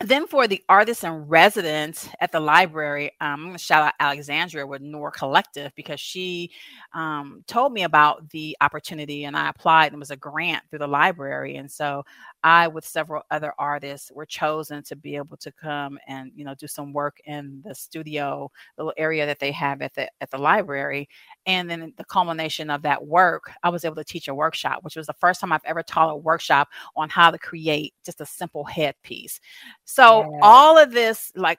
then 0.00 0.26
for 0.26 0.46
the 0.46 0.62
artists 0.68 1.04
and 1.04 1.28
residents 1.28 2.06
at 2.20 2.30
the 2.30 2.38
library, 2.38 3.12
um, 3.22 3.32
I'm 3.32 3.42
going 3.44 3.52
to 3.54 3.58
shout 3.58 3.82
out 3.82 3.94
Alexandria 3.98 4.66
with 4.66 4.82
Noir 4.82 5.10
Collective 5.10 5.72
because 5.74 5.98
she 5.98 6.50
um, 6.92 7.42
told 7.46 7.72
me 7.72 7.84
about 7.84 8.28
the 8.28 8.54
opportunity 8.60 9.24
and 9.24 9.34
I 9.34 9.48
applied 9.48 9.86
and 9.86 9.94
it 9.94 9.98
was 9.98 10.10
a 10.10 10.16
grant 10.16 10.62
through 10.68 10.80
the 10.80 10.86
library. 10.86 11.56
And 11.56 11.70
so 11.70 12.04
I, 12.44 12.68
with 12.68 12.84
several 12.84 13.22
other 13.30 13.54
artists, 13.58 14.12
were 14.14 14.26
chosen 14.26 14.82
to 14.84 14.96
be 14.96 15.16
able 15.16 15.38
to 15.38 15.50
come 15.50 15.98
and 16.06 16.30
you 16.36 16.44
know 16.44 16.54
do 16.54 16.66
some 16.66 16.92
work 16.92 17.16
in 17.24 17.62
the 17.64 17.74
studio, 17.74 18.50
little 18.76 18.92
area 18.98 19.24
that 19.24 19.40
they 19.40 19.50
have 19.52 19.80
at 19.80 19.94
the 19.94 20.08
at 20.20 20.30
the 20.30 20.38
library. 20.38 21.08
And 21.46 21.68
then 21.70 21.92
the 21.96 22.04
culmination 22.04 22.70
of 22.70 22.82
that 22.82 23.04
work, 23.04 23.50
I 23.62 23.70
was 23.70 23.84
able 23.84 23.96
to 23.96 24.04
teach 24.04 24.28
a 24.28 24.34
workshop, 24.34 24.84
which 24.84 24.94
was 24.94 25.06
the 25.06 25.14
first 25.14 25.40
time 25.40 25.52
I've 25.52 25.64
ever 25.64 25.82
taught 25.82 26.10
a 26.12 26.16
workshop 26.16 26.68
on 26.96 27.08
how 27.08 27.30
to 27.30 27.38
create 27.38 27.94
just 28.04 28.20
a 28.20 28.26
simple 28.26 28.64
headpiece. 28.64 29.40
So 29.86 30.20
yeah. 30.20 30.40
all 30.42 30.76
of 30.76 30.92
this, 30.92 31.32
like 31.34 31.58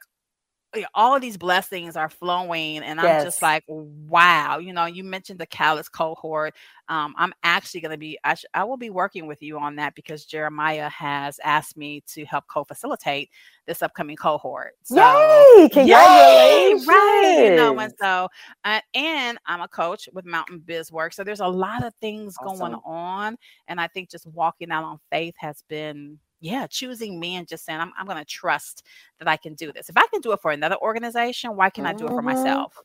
all 0.93 1.15
of 1.15 1.21
these 1.21 1.37
blessings 1.37 1.95
are 1.95 2.09
flowing 2.09 2.79
and 2.79 2.99
i'm 2.99 3.23
just 3.23 3.41
like 3.41 3.63
wow 3.67 4.57
you 4.57 4.73
know 4.73 4.85
you 4.85 5.03
mentioned 5.03 5.39
the 5.39 5.45
Catalyst 5.45 5.91
cohort 5.91 6.53
um, 6.89 7.15
i'm 7.17 7.33
actually 7.43 7.79
going 7.79 7.91
to 7.91 7.97
be 7.97 8.19
I, 8.23 8.33
sh- 8.35 8.45
I, 8.53 8.63
will 8.65 8.77
be 8.77 8.89
working 8.89 9.27
with 9.27 9.41
you 9.41 9.57
on 9.59 9.77
that 9.77 9.95
because 9.95 10.25
jeremiah 10.25 10.89
has 10.89 11.39
asked 11.43 11.77
me 11.77 12.03
to 12.07 12.25
help 12.25 12.47
co-facilitate 12.47 13.29
this 13.65 13.81
upcoming 13.81 14.17
cohort 14.17 14.73
so, 14.83 14.95
yay 14.95 15.69
congratulations 15.69 16.85
yay, 16.85 16.93
right 16.93 17.49
you 17.49 17.55
know 17.55 17.79
and 17.79 17.93
so 17.99 18.27
uh, 18.65 18.81
and 18.93 19.37
i'm 19.45 19.61
a 19.61 19.67
coach 19.67 20.09
with 20.13 20.25
mountain 20.25 20.59
biz 20.59 20.91
work 20.91 21.13
so 21.13 21.23
there's 21.23 21.39
a 21.39 21.47
lot 21.47 21.83
of 21.83 21.93
things 22.01 22.35
awesome. 22.41 22.59
going 22.59 22.81
on 22.85 23.37
and 23.69 23.79
i 23.79 23.87
think 23.87 24.09
just 24.09 24.27
walking 24.27 24.69
out 24.69 24.83
on 24.83 24.99
faith 25.11 25.35
has 25.37 25.63
been 25.69 26.19
yeah, 26.39 26.67
choosing 26.67 27.19
me 27.19 27.35
and 27.35 27.47
just 27.47 27.65
saying, 27.65 27.79
I'm, 27.79 27.91
I'm 27.97 28.05
going 28.05 28.17
to 28.17 28.25
trust 28.25 28.83
that 29.19 29.27
I 29.27 29.37
can 29.37 29.55
do 29.55 29.71
this. 29.71 29.89
If 29.89 29.97
I 29.97 30.05
can 30.11 30.21
do 30.21 30.31
it 30.33 30.39
for 30.41 30.51
another 30.51 30.77
organization, 30.77 31.55
why 31.55 31.69
can 31.69 31.85
mm-hmm. 31.85 31.95
I 31.95 31.97
do 31.97 32.05
it 32.05 32.09
for 32.09 32.17
mm-hmm. 32.17 32.25
myself? 32.25 32.77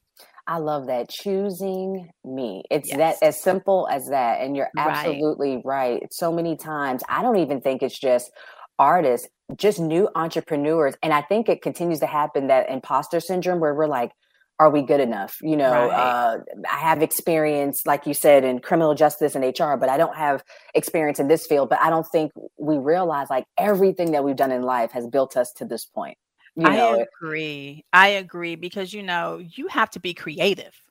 I 0.47 0.59
love 0.59 0.87
that. 0.87 1.09
Choosing 1.09 2.11
me. 2.25 2.65
It's 2.71 2.89
yes. 2.89 2.99
that 2.99 3.27
as 3.27 3.41
simple 3.41 3.89
as 3.91 4.09
that. 4.09 4.41
And 4.41 4.57
you're 4.57 4.71
absolutely 4.77 5.57
right. 5.65 6.01
right. 6.01 6.13
So 6.13 6.33
many 6.33 6.57
times, 6.57 7.03
I 7.09 7.23
don't 7.23 7.37
even 7.37 7.61
think 7.61 7.83
it's 7.83 7.99
just 7.99 8.33
artists, 8.79 9.29
just 9.57 9.79
new 9.79 10.09
entrepreneurs. 10.15 10.95
And 11.03 11.13
I 11.13 11.23
think 11.23 11.49
it 11.49 11.63
continues 11.63 12.01
to 12.01 12.07
happen 12.07 12.49
that 12.49 12.71
imposter 12.71 13.21
syndrome 13.21 13.61
where 13.61 13.75
we're 13.75 13.87
like, 13.87 14.13
are 14.63 14.71
we 14.71 14.83
good 14.83 15.01
enough? 15.01 15.39
You 15.43 15.57
know, 15.57 15.73
right. 15.73 15.91
uh, 15.91 16.39
I 16.71 16.77
have 16.77 17.03
experience, 17.03 17.85
like 17.85 18.07
you 18.07 18.15
said, 18.15 18.45
in 18.45 18.61
criminal 18.61 18.95
justice 18.95 19.35
and 19.35 19.45
HR, 19.45 19.75
but 19.75 19.89
I 19.89 19.97
don't 19.97 20.17
have 20.17 20.45
experience 20.73 21.19
in 21.19 21.27
this 21.27 21.47
field. 21.47 21.69
But 21.69 21.81
I 21.81 21.91
don't 21.91 22.07
think 22.07 22.31
we 22.59 22.79
realize 22.79 23.29
like 23.29 23.45
everything 23.59 24.13
that 24.13 24.23
we've 24.23 24.37
done 24.37 24.53
in 24.53 24.63
life 24.63 24.93
has 24.93 25.09
built 25.09 25.37
us 25.37 25.53
to 25.55 25.65
this 25.65 25.85
point. 25.85 26.17
You 26.55 26.65
know? 26.65 26.95
I 26.95 27.07
agree. 27.21 27.85
I 27.93 28.09
agree 28.09 28.55
because 28.55 28.93
you 28.93 29.03
know 29.03 29.41
you 29.43 29.67
have 29.67 29.91
to 29.91 30.01
be 30.01 30.15
creative. 30.15 30.82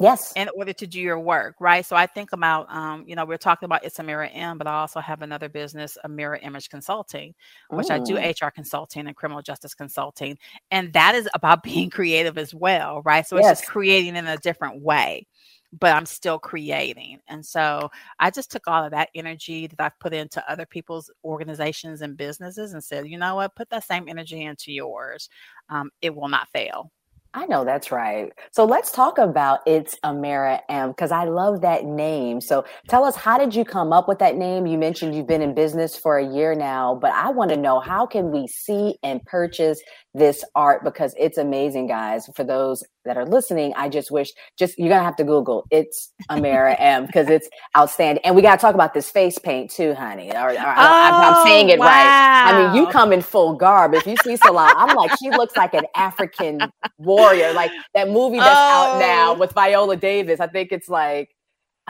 Yes. 0.00 0.32
In 0.34 0.48
order 0.56 0.72
to 0.72 0.86
do 0.86 0.98
your 0.98 1.20
work, 1.20 1.56
right? 1.60 1.84
So 1.84 1.94
I 1.94 2.06
think 2.06 2.32
about, 2.32 2.72
um, 2.74 3.04
you 3.06 3.14
know, 3.14 3.26
we're 3.26 3.36
talking 3.36 3.66
about 3.66 3.84
it's 3.84 3.98
Amira 3.98 4.30
M, 4.32 4.56
but 4.56 4.66
I 4.66 4.80
also 4.80 4.98
have 4.98 5.20
another 5.20 5.50
business, 5.50 5.98
Amira 6.06 6.38
Image 6.42 6.70
Consulting, 6.70 7.34
which 7.68 7.88
mm. 7.88 7.90
I 7.90 7.98
do 7.98 8.16
HR 8.16 8.50
consulting 8.50 9.06
and 9.06 9.14
criminal 9.14 9.42
justice 9.42 9.74
consulting, 9.74 10.38
and 10.70 10.92
that 10.94 11.14
is 11.14 11.28
about 11.34 11.62
being 11.62 11.90
creative 11.90 12.38
as 12.38 12.54
well, 12.54 13.02
right? 13.04 13.26
So 13.26 13.36
it's 13.36 13.48
just 13.48 13.66
creating 13.66 14.16
in 14.16 14.26
a 14.26 14.38
different 14.38 14.82
way 14.82 15.26
but 15.72 15.94
I'm 15.94 16.06
still 16.06 16.38
creating. 16.38 17.20
And 17.28 17.44
so 17.44 17.90
I 18.18 18.30
just 18.30 18.50
took 18.50 18.66
all 18.66 18.84
of 18.84 18.90
that 18.90 19.08
energy 19.14 19.66
that 19.68 19.80
I've 19.80 19.98
put 20.00 20.12
into 20.12 20.42
other 20.50 20.66
people's 20.66 21.10
organizations 21.24 22.02
and 22.02 22.16
businesses 22.16 22.72
and 22.72 22.82
said, 22.82 23.06
you 23.06 23.18
know 23.18 23.36
what, 23.36 23.54
put 23.54 23.70
that 23.70 23.84
same 23.84 24.08
energy 24.08 24.42
into 24.42 24.72
yours. 24.72 25.28
Um, 25.68 25.90
it 26.02 26.14
will 26.14 26.28
not 26.28 26.48
fail. 26.48 26.90
I 27.32 27.46
know 27.46 27.64
that's 27.64 27.92
right. 27.92 28.32
So 28.50 28.64
let's 28.64 28.90
talk 28.90 29.16
about 29.18 29.60
It's 29.64 29.96
Amira 30.04 30.62
M 30.68 30.88
because 30.88 31.12
I 31.12 31.24
love 31.24 31.60
that 31.60 31.84
name. 31.84 32.40
So 32.40 32.64
tell 32.88 33.04
us, 33.04 33.14
how 33.14 33.38
did 33.38 33.54
you 33.54 33.64
come 33.64 33.92
up 33.92 34.08
with 34.08 34.18
that 34.18 34.36
name? 34.36 34.66
You 34.66 34.76
mentioned 34.76 35.14
you've 35.14 35.28
been 35.28 35.42
in 35.42 35.54
business 35.54 35.96
for 35.96 36.18
a 36.18 36.26
year 36.26 36.56
now, 36.56 36.96
but 36.96 37.12
I 37.12 37.30
want 37.30 37.52
to 37.52 37.56
know 37.56 37.78
how 37.78 38.04
can 38.04 38.32
we 38.32 38.48
see 38.48 38.98
and 39.04 39.24
purchase 39.24 39.80
this 40.14 40.44
art 40.54 40.82
because 40.84 41.14
it's 41.18 41.38
amazing, 41.38 41.86
guys. 41.86 42.28
For 42.34 42.42
those 42.44 42.82
that 43.04 43.16
are 43.16 43.24
listening, 43.24 43.72
I 43.76 43.88
just 43.88 44.10
wish 44.10 44.30
just 44.58 44.78
you're 44.78 44.88
gonna 44.88 45.04
have 45.04 45.16
to 45.16 45.24
Google 45.24 45.66
It's 45.70 46.12
Amira 46.30 46.74
M 46.80 47.06
because 47.06 47.28
it's 47.28 47.48
outstanding. 47.76 48.24
And 48.24 48.34
we 48.34 48.42
gotta 48.42 48.60
talk 48.60 48.74
about 48.74 48.92
this 48.92 49.10
face 49.10 49.38
paint 49.38 49.70
too, 49.70 49.94
honey. 49.94 50.30
Or, 50.32 50.48
or, 50.48 50.50
oh, 50.50 50.56
I, 50.56 51.38
am 51.38 51.46
saying 51.46 51.68
it 51.68 51.78
wow. 51.78 51.86
right. 51.86 52.52
I 52.52 52.62
mean, 52.62 52.76
you 52.76 52.90
come 52.90 53.12
in 53.12 53.22
full 53.22 53.54
garb. 53.54 53.94
If 53.94 54.06
you 54.06 54.16
see 54.24 54.36
Sala, 54.36 54.74
I'm 54.76 54.96
like, 54.96 55.12
she 55.18 55.30
looks 55.30 55.56
like 55.56 55.74
an 55.74 55.84
African 55.94 56.60
warrior, 56.98 57.52
like 57.52 57.70
that 57.94 58.08
movie 58.08 58.38
that's 58.38 58.50
oh. 58.50 58.94
out 58.94 58.98
now 58.98 59.32
oh. 59.32 59.38
with 59.38 59.52
Viola 59.52 59.96
Davis. 59.96 60.40
I 60.40 60.48
think 60.48 60.72
it's 60.72 60.88
like 60.88 61.30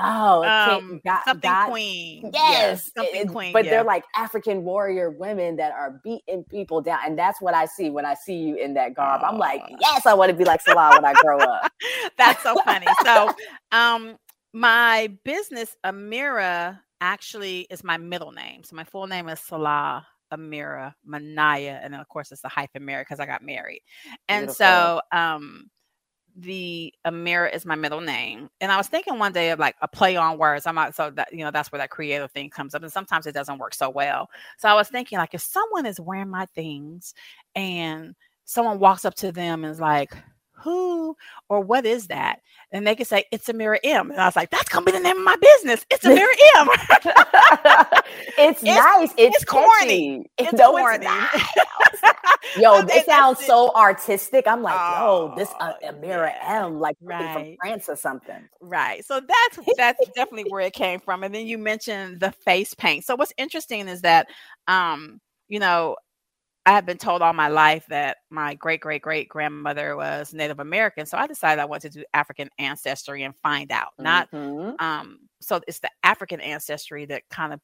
Oh, 0.02 0.45
um, 0.45 1.00
God, 1.04 1.23
something 1.25 1.50
God, 1.50 1.69
queen. 1.69 2.30
Yes, 2.33 2.90
something 2.97 3.23
it, 3.23 3.28
queen. 3.28 3.52
But 3.52 3.64
yeah. 3.64 3.71
they're 3.73 3.85
like 3.85 4.04
African 4.16 4.64
warrior 4.64 5.11
women 5.11 5.57
that 5.57 5.73
are 5.73 6.00
beating 6.02 6.45
people 6.45 6.80
down, 6.80 7.00
and 7.04 7.19
that's 7.19 7.40
what 7.40 7.54
I 7.54 7.66
see 7.66 7.90
when 7.90 8.04
I 8.04 8.14
see 8.14 8.37
you 8.37 8.57
in 8.57 8.75
that 8.75 8.95
garb. 8.95 9.23
I'm 9.25 9.38
like, 9.38 9.62
yes, 9.80 10.07
I 10.07 10.14
want 10.14 10.30
to 10.30 10.37
be 10.37 10.45
like 10.45 10.61
Sala 10.62 10.97
when 10.97 11.04
I 11.04 11.14
grow 11.14 11.38
up. 11.38 11.71
that's 12.16 12.42
so 12.42 12.57
funny. 12.64 12.87
So, 13.02 13.33
um, 13.73 14.16
my 14.52 15.12
business 15.25 15.76
Amira 15.85 16.80
actually 17.00 17.66
is 17.71 17.85
my 17.85 17.97
middle 17.97 18.33
name. 18.33 18.64
So 18.64 18.76
my 18.76 18.85
full 18.85 19.07
name 19.07 19.28
is 19.28 19.40
Sala 19.40 20.07
Amira 20.33 20.95
Menaya, 21.09 21.80
and 21.83 21.95
then 21.95 22.00
of 22.00 22.09
course 22.09 22.33
it's 22.33 22.42
the 22.42 22.49
hyphen 22.49 22.85
Mary 22.85 23.02
because 23.02 23.21
I 23.21 23.26
got 23.26 23.42
married. 23.42 23.83
And 24.28 24.47
Beautiful. 24.47 24.54
so, 24.54 25.00
um 25.12 25.71
the 26.40 26.92
uh, 27.04 27.11
Amira 27.11 27.54
is 27.54 27.66
my 27.66 27.75
middle 27.75 28.00
name. 28.00 28.49
And 28.61 28.73
I 28.73 28.76
was 28.76 28.88
thinking 28.88 29.18
one 29.18 29.32
day 29.32 29.50
of 29.50 29.59
like 29.59 29.76
a 29.82 29.88
play 29.88 30.16
on 30.16 30.38
words. 30.38 30.66
I'm 30.66 30.75
not 30.75 30.94
so 30.94 31.11
that 31.11 31.32
you 31.32 31.44
know 31.44 31.50
that's 31.50 31.70
where 31.73 31.78
that 31.78 31.90
creative 31.90 32.30
thing 32.32 32.50
comes 32.50 32.75
up. 32.75 32.82
And 32.82 32.92
sometimes 32.92 33.26
it 33.26 33.32
doesn't 33.32 33.59
work 33.59 33.75
so 33.75 33.90
well. 33.90 34.28
So 34.59 34.68
I 34.68 34.75
was 34.75 34.88
thinking 34.88 35.18
like 35.18 35.35
if 35.35 35.42
someone 35.42 35.87
is 35.87 36.00
wearing 36.00 36.30
my 36.30 36.47
things 36.47 37.14
and 37.54 38.14
someone 38.44 38.78
walks 38.78 39.04
up 39.04 39.14
to 39.16 39.32
them 39.32 39.64
and 39.64 39.73
is 39.73 39.80
like, 39.80 40.12
who 40.62 41.17
or 41.49 41.61
what 41.61 41.87
is 41.87 42.09
that? 42.09 42.40
And 42.73 42.87
they 42.87 42.95
can 42.95 43.07
say, 43.07 43.25
it's 43.33 43.49
Amira 43.49 43.79
M. 43.83 44.11
And 44.11 44.21
I 44.21 44.26
was 44.26 44.37
like, 44.37 44.50
that's 44.50 44.69
gonna 44.69 44.87
be 44.87 44.93
the 44.93 45.00
name 45.00 45.17
of 45.19 45.25
my 45.25 45.37
business. 45.37 45.85
It's 45.90 46.05
Amira 46.07 46.35
M. 46.57 46.69
it's, 48.38 48.62
it's, 48.62 48.62
nice. 48.62 49.11
It's, 49.17 49.37
it's 49.37 49.45
corny. 49.45 50.26
It's 50.38 50.52
no, 50.52 50.71
corny. 50.71 51.07
It's 51.07 52.57
yo, 52.57 52.83
this 52.83 53.05
sounds 53.05 53.45
so 53.45 53.73
artistic. 53.75 54.47
I'm 54.47 54.62
like, 54.62 54.79
oh, 54.79 55.29
yo, 55.29 55.35
this 55.37 55.50
uh, 55.61 55.75
Amira 55.85 56.33
yeah. 56.33 56.64
M, 56.64 56.81
like 56.81 56.97
right. 57.02 57.33
from 57.33 57.57
France 57.61 57.88
or 57.88 57.97
something. 57.97 58.49
Right. 58.61 59.05
So 59.05 59.21
that's 59.21 59.69
that's 59.76 60.09
definitely 60.14 60.50
where 60.50 60.62
it 60.62 60.73
came 60.73 61.00
from. 61.00 61.25
And 61.25 61.35
then 61.35 61.47
you 61.47 61.59
mentioned 61.59 62.21
the 62.21 62.33
face 62.33 62.75
paint. 62.75 63.05
So 63.05 63.17
what's 63.17 63.33
interesting 63.37 63.88
is 63.88 64.02
that 64.02 64.29
um, 64.67 65.21
you 65.49 65.59
know, 65.59 65.97
I 66.67 66.73
have 66.73 66.85
been 66.85 66.99
told 66.99 67.23
all 67.23 67.33
my 67.33 67.49
life 67.49 67.87
that 67.88 68.19
my 68.29 68.55
great 68.55 68.81
great 68.81 69.02
great 69.02 69.29
grandmother 69.29 69.97
was 69.97 70.35
Native 70.35 70.61
American, 70.61 71.07
so 71.07 71.17
I 71.17 71.26
decided 71.26 71.61
I 71.61 71.64
wanted 71.64 71.93
to 71.93 72.00
do 72.00 72.05
African 72.12 72.50
ancestry 72.59 73.23
and 73.23 73.35
find 73.43 73.73
out. 73.73 73.93
Not 73.99 74.31
mm-hmm. 74.31 74.83
um, 74.85 75.21
so 75.40 75.61
it's 75.67 75.79
the 75.79 75.90
African 76.02 76.40
ancestry 76.40 77.07
that 77.07 77.23
kind 77.31 77.52
of 77.52 77.61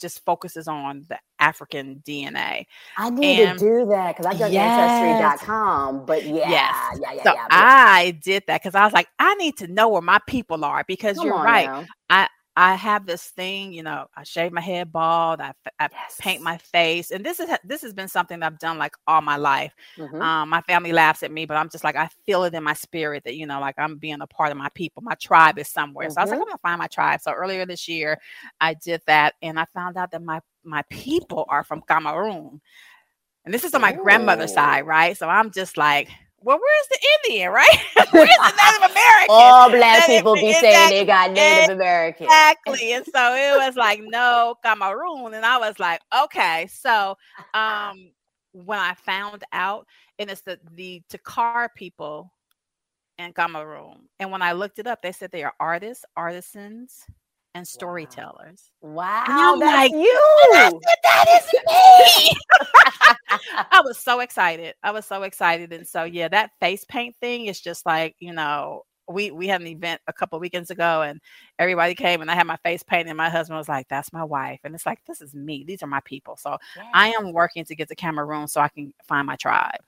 just 0.00 0.24
focuses 0.24 0.68
on 0.68 1.04
the 1.08 1.18
African 1.38 2.02
DNA. 2.06 2.64
I 2.96 3.10
need 3.10 3.42
and, 3.42 3.58
to 3.58 3.64
do 3.64 3.86
that 3.90 4.16
because 4.16 4.26
I've 4.26 4.38
done 4.38 4.52
yes. 4.52 4.80
ancestry.com, 4.80 6.06
but 6.06 6.24
yeah, 6.24 6.48
yes. 6.48 6.98
yeah, 7.00 7.12
yeah, 7.12 7.22
so 7.22 7.34
yeah. 7.34 7.46
I 7.50 8.18
did 8.22 8.44
that 8.48 8.62
because 8.62 8.74
I 8.74 8.84
was 8.84 8.92
like, 8.92 9.08
I 9.18 9.34
need 9.36 9.56
to 9.58 9.68
know 9.68 9.88
where 9.88 10.02
my 10.02 10.18
people 10.26 10.64
are 10.64 10.84
because 10.86 11.22
you're 11.22 11.34
right. 11.34 11.66
Now. 11.66 11.86
I 12.10 12.28
I 12.54 12.74
have 12.74 13.06
this 13.06 13.24
thing, 13.30 13.72
you 13.72 13.82
know, 13.82 14.06
I 14.14 14.24
shave 14.24 14.52
my 14.52 14.60
head 14.60 14.92
bald, 14.92 15.40
I, 15.40 15.54
I 15.78 15.88
yes. 15.90 16.18
paint 16.20 16.42
my 16.42 16.58
face, 16.58 17.10
and 17.10 17.24
this 17.24 17.40
is 17.40 17.48
this 17.64 17.80
has 17.80 17.94
been 17.94 18.08
something 18.08 18.40
that 18.40 18.46
I've 18.46 18.58
done 18.58 18.76
like 18.76 18.94
all 19.06 19.22
my 19.22 19.36
life. 19.36 19.72
Mm-hmm. 19.96 20.20
Um, 20.20 20.50
my 20.50 20.60
family 20.62 20.92
laughs 20.92 21.22
at 21.22 21.32
me, 21.32 21.46
but 21.46 21.56
I'm 21.56 21.70
just 21.70 21.82
like 21.82 21.96
I 21.96 22.10
feel 22.26 22.44
it 22.44 22.52
in 22.52 22.62
my 22.62 22.74
spirit 22.74 23.24
that 23.24 23.36
you 23.36 23.46
know, 23.46 23.58
like 23.58 23.76
I'm 23.78 23.96
being 23.96 24.20
a 24.20 24.26
part 24.26 24.50
of 24.50 24.58
my 24.58 24.68
people. 24.74 25.02
My 25.02 25.14
tribe 25.14 25.58
is 25.58 25.68
somewhere, 25.68 26.08
mm-hmm. 26.08 26.12
so 26.12 26.20
I 26.20 26.24
was 26.24 26.30
like, 26.30 26.36
mm-hmm. 26.36 26.42
I'm 26.42 26.48
gonna 26.48 26.58
find 26.58 26.78
my 26.78 26.88
tribe. 26.88 27.22
So 27.22 27.32
earlier 27.32 27.64
this 27.64 27.88
year, 27.88 28.18
I 28.60 28.74
did 28.74 29.00
that, 29.06 29.34
and 29.40 29.58
I 29.58 29.64
found 29.72 29.96
out 29.96 30.10
that 30.10 30.22
my 30.22 30.40
my 30.62 30.82
people 30.90 31.46
are 31.48 31.64
from 31.64 31.80
Cameroon, 31.88 32.60
and 33.46 33.54
this 33.54 33.64
is 33.64 33.72
on 33.72 33.80
my 33.80 33.94
Ooh. 33.94 34.02
grandmother's 34.02 34.52
side, 34.52 34.86
right? 34.86 35.16
So 35.16 35.26
I'm 35.26 35.52
just 35.52 35.78
like, 35.78 36.10
well, 36.44 36.58
where's 36.58 36.88
the 36.90 36.98
Indian, 37.30 37.52
right? 37.52 37.78
where's 38.10 38.28
the 38.28 38.52
Native 38.56 38.90
American? 38.90 39.26
All 39.28 39.70
black 39.70 40.06
people 40.06 40.34
be 40.34 40.48
exactly, 40.48 40.70
saying 40.70 40.90
they 40.90 41.04
got 41.04 41.30
Native 41.32 41.76
American. 41.76 42.26
Exactly. 42.26 42.92
And 42.92 43.04
so 43.04 43.34
it 43.34 43.66
was 43.66 43.76
like, 43.76 44.00
no, 44.02 44.56
Cameroon. 44.62 45.34
And 45.34 45.44
I 45.44 45.58
was 45.58 45.78
like, 45.78 46.00
okay. 46.24 46.68
So 46.70 47.16
um 47.54 48.12
when 48.52 48.78
I 48.78 48.94
found 48.94 49.44
out, 49.52 49.86
and 50.18 50.30
it's 50.30 50.42
the 50.42 50.58
the 50.74 51.02
Tikar 51.10 51.68
people 51.74 52.32
in 53.18 53.32
Cameroon. 53.32 54.08
And 54.18 54.30
when 54.30 54.42
I 54.42 54.52
looked 54.52 54.78
it 54.78 54.86
up, 54.86 55.02
they 55.02 55.12
said 55.12 55.30
they 55.30 55.44
are 55.44 55.54
artists, 55.60 56.04
artisans, 56.16 57.06
and 57.54 57.66
storytellers. 57.66 58.70
Wow, 58.80 59.24
wow 59.28 59.56
that's 59.58 59.92
like, 59.92 59.92
you. 59.92 60.48
Said, 60.52 60.72
that 61.02 61.42
is 61.42 61.52
me. 62.32 62.36
I 63.70 63.80
was 63.84 63.98
so 63.98 64.20
excited. 64.20 64.74
I 64.82 64.90
was 64.90 65.06
so 65.06 65.22
excited, 65.22 65.72
and 65.72 65.86
so 65.86 66.04
yeah, 66.04 66.28
that 66.28 66.50
face 66.60 66.84
paint 66.84 67.16
thing 67.20 67.46
is 67.46 67.60
just 67.60 67.86
like 67.86 68.16
you 68.18 68.32
know. 68.32 68.82
We 69.08 69.32
we 69.32 69.48
had 69.48 69.60
an 69.60 69.66
event 69.66 70.00
a 70.06 70.12
couple 70.12 70.38
weekends 70.38 70.70
ago, 70.70 71.02
and 71.02 71.20
everybody 71.58 71.94
came, 71.94 72.22
and 72.22 72.30
I 72.30 72.34
had 72.34 72.46
my 72.46 72.56
face 72.58 72.84
painted. 72.84 73.08
And 73.08 73.16
my 73.16 73.28
husband 73.28 73.58
was 73.58 73.68
like, 73.68 73.88
"That's 73.88 74.12
my 74.12 74.22
wife," 74.22 74.60
and 74.62 74.74
it's 74.76 74.86
like, 74.86 75.00
"This 75.06 75.20
is 75.20 75.34
me. 75.34 75.64
These 75.66 75.82
are 75.82 75.88
my 75.88 76.00
people." 76.04 76.36
So. 76.36 76.56
I 76.94 77.08
am 77.08 77.32
working 77.32 77.64
to 77.64 77.74
get 77.74 77.88
to 77.88 77.96
Cameroon 77.96 78.46
so 78.46 78.60
I 78.60 78.68
can 78.68 78.94
find 79.02 79.26
my 79.26 79.36
tribe 79.36 79.80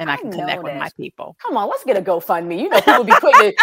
and 0.00 0.10
I, 0.10 0.14
I 0.14 0.16
can 0.16 0.32
connect 0.32 0.62
with 0.62 0.76
my 0.76 0.90
people. 0.96 1.36
Come 1.42 1.56
on, 1.56 1.68
let's 1.68 1.84
get 1.84 1.96
a 1.96 2.02
GoFundMe. 2.02 2.58
You 2.58 2.68
know, 2.70 2.80
people 2.80 3.04
be 3.04 3.12
putting 3.20 3.48
it, 3.50 3.54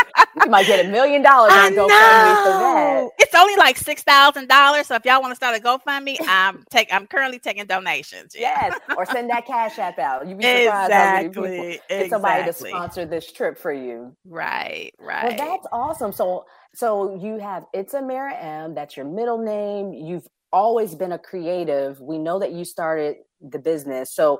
you 0.43 0.45
might 0.49 0.67
get 0.67 0.85
a 0.85 0.89
million 0.89 1.23
dollars 1.23 1.51
on 1.51 1.71
GoFundMe 1.71 2.43
for 2.43 2.49
that. 2.49 3.09
It's 3.19 3.35
only 3.35 3.55
like 3.55 3.77
six 3.77 4.03
thousand 4.03 4.47
dollars. 4.47 4.87
So 4.87 4.95
if 4.95 5.03
y'all 5.03 5.21
want 5.21 5.31
to 5.31 5.35
start 5.35 5.59
a 5.59 5.61
GoFundMe, 5.61 6.17
I'm 6.27 6.63
take 6.69 6.93
I'm 6.93 7.07
currently 7.07 7.39
taking 7.39 7.65
donations. 7.65 8.35
Yes, 8.37 8.79
or 8.95 9.05
send 9.07 9.29
that 9.31 9.45
cash 9.45 9.79
app 9.79 9.99
out. 9.99 10.27
You'd 10.27 10.37
be 10.37 10.43
surprised 10.43 10.91
exactly. 10.91 11.41
how 11.41 11.41
many 11.41 11.71
people 11.73 11.79
get 11.89 12.09
somebody 12.09 12.43
to 12.45 12.53
sponsor 12.53 13.05
this 13.05 13.31
trip 13.31 13.57
for 13.57 13.73
you. 13.73 14.15
Right, 14.25 14.93
right. 14.99 15.37
Well, 15.37 15.47
that's 15.47 15.67
awesome. 15.71 16.13
So 16.13 16.45
so 16.75 17.15
you 17.15 17.39
have 17.39 17.65
It's 17.73 17.93
Amira 17.93 18.41
M, 18.41 18.75
that's 18.75 18.95
your 18.95 19.07
middle 19.07 19.39
name. 19.39 19.93
You've 19.93 20.27
always 20.53 20.93
been 20.93 21.11
a 21.11 21.19
creative. 21.19 21.99
We 21.99 22.19
know 22.19 22.39
that 22.39 22.51
you 22.51 22.63
started 22.65 23.17
the 23.41 23.59
business. 23.59 24.13
So 24.13 24.39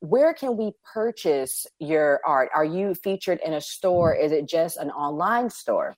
where 0.00 0.34
can 0.34 0.56
we 0.56 0.72
purchase 0.92 1.66
your 1.78 2.20
art? 2.24 2.50
Are 2.54 2.64
you 2.64 2.94
featured 2.94 3.40
in 3.44 3.54
a 3.54 3.60
store? 3.60 4.14
Is 4.14 4.32
it 4.32 4.48
just 4.48 4.76
an 4.76 4.90
online 4.90 5.50
store? 5.50 5.94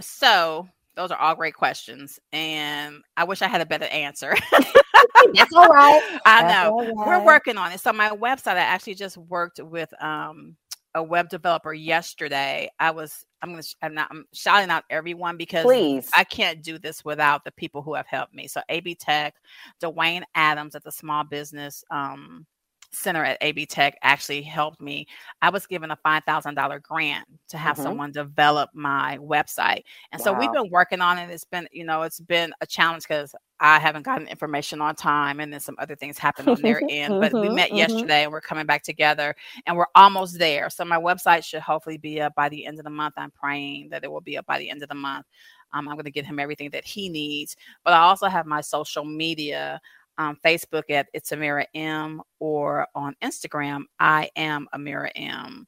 So, 0.00 0.68
those 0.96 1.10
are 1.10 1.18
all 1.18 1.34
great 1.34 1.54
questions. 1.54 2.18
And 2.32 3.02
I 3.16 3.24
wish 3.24 3.42
I 3.42 3.48
had 3.48 3.60
a 3.60 3.66
better 3.66 3.86
answer. 3.86 4.34
That's 5.34 5.54
all 5.54 5.68
right. 5.68 6.18
I 6.24 6.42
know. 6.42 6.78
Right. 6.78 7.08
We're 7.08 7.24
working 7.24 7.56
on 7.56 7.72
it. 7.72 7.80
So, 7.80 7.92
my 7.92 8.10
website, 8.10 8.54
I 8.54 8.60
actually 8.60 8.94
just 8.94 9.16
worked 9.16 9.60
with 9.62 9.90
um, 10.02 10.56
a 10.94 11.02
web 11.02 11.28
developer 11.28 11.72
yesterday. 11.72 12.68
I 12.78 12.90
was 12.90 13.24
I'm 13.42 13.50
gonna 13.50 13.62
I'm 13.82 13.94
not 13.94 14.08
I'm 14.10 14.26
shouting 14.32 14.70
out 14.70 14.84
everyone 14.90 15.36
because 15.36 15.64
Please. 15.64 16.10
I 16.16 16.24
can't 16.24 16.62
do 16.62 16.78
this 16.78 17.04
without 17.04 17.44
the 17.44 17.52
people 17.52 17.82
who 17.82 17.94
have 17.94 18.06
helped 18.06 18.34
me. 18.34 18.48
So 18.48 18.60
AB 18.68 18.96
Tech, 18.96 19.34
Dwayne 19.82 20.22
Adams 20.34 20.74
at 20.74 20.84
the 20.84 20.92
Small 20.92 21.24
Business 21.24 21.84
um, 21.90 22.46
center 22.92 23.24
at 23.24 23.38
AB 23.40 23.66
Tech 23.66 23.98
actually 24.02 24.42
helped 24.42 24.80
me. 24.80 25.06
I 25.42 25.50
was 25.50 25.66
given 25.66 25.90
a 25.90 25.96
$5,000 26.04 26.82
grant 26.82 27.26
to 27.48 27.58
have 27.58 27.76
mm-hmm. 27.76 27.82
someone 27.82 28.12
develop 28.12 28.70
my 28.74 29.18
website. 29.20 29.82
And 30.12 30.20
wow. 30.20 30.24
so 30.24 30.32
we've 30.32 30.52
been 30.52 30.70
working 30.70 31.00
on 31.00 31.18
it. 31.18 31.30
It's 31.30 31.44
been, 31.44 31.68
you 31.72 31.84
know, 31.84 32.02
it's 32.02 32.20
been 32.20 32.52
a 32.60 32.66
challenge 32.66 33.04
because 33.04 33.34
I 33.60 33.78
haven't 33.78 34.02
gotten 34.02 34.26
information 34.26 34.80
on 34.80 34.94
time 34.94 35.38
and 35.38 35.52
then 35.52 35.60
some 35.60 35.76
other 35.78 35.94
things 35.94 36.18
happened 36.18 36.48
on 36.48 36.60
their 36.62 36.80
end. 36.88 37.20
But 37.20 37.32
we 37.32 37.40
mm-hmm, 37.40 37.54
met 37.54 37.68
mm-hmm. 37.68 37.76
yesterday 37.76 38.24
and 38.24 38.32
we're 38.32 38.40
coming 38.40 38.66
back 38.66 38.82
together 38.82 39.34
and 39.66 39.76
we're 39.76 39.86
almost 39.94 40.38
there. 40.38 40.70
So 40.70 40.84
my 40.84 40.98
website 40.98 41.44
should 41.44 41.62
hopefully 41.62 41.98
be 41.98 42.20
up 42.20 42.34
by 42.34 42.48
the 42.48 42.66
end 42.66 42.78
of 42.78 42.84
the 42.84 42.90
month. 42.90 43.14
I'm 43.16 43.30
praying 43.30 43.90
that 43.90 44.02
it 44.02 44.10
will 44.10 44.20
be 44.20 44.38
up 44.38 44.46
by 44.46 44.58
the 44.58 44.70
end 44.70 44.82
of 44.82 44.88
the 44.88 44.94
month. 44.94 45.26
Um, 45.72 45.88
I'm 45.88 45.94
going 45.94 46.04
to 46.04 46.10
get 46.10 46.26
him 46.26 46.40
everything 46.40 46.70
that 46.70 46.84
he 46.84 47.08
needs. 47.08 47.56
But 47.84 47.92
I 47.92 47.98
also 47.98 48.26
have 48.26 48.46
my 48.46 48.60
social 48.60 49.04
media 49.04 49.80
um, 50.20 50.36
Facebook 50.44 50.90
at 50.90 51.08
It's 51.14 51.30
Amira 51.30 51.64
M 51.74 52.20
or 52.40 52.86
on 52.94 53.16
Instagram, 53.22 53.84
I 53.98 54.28
am 54.36 54.68
Amira 54.74 55.10
M. 55.16 55.66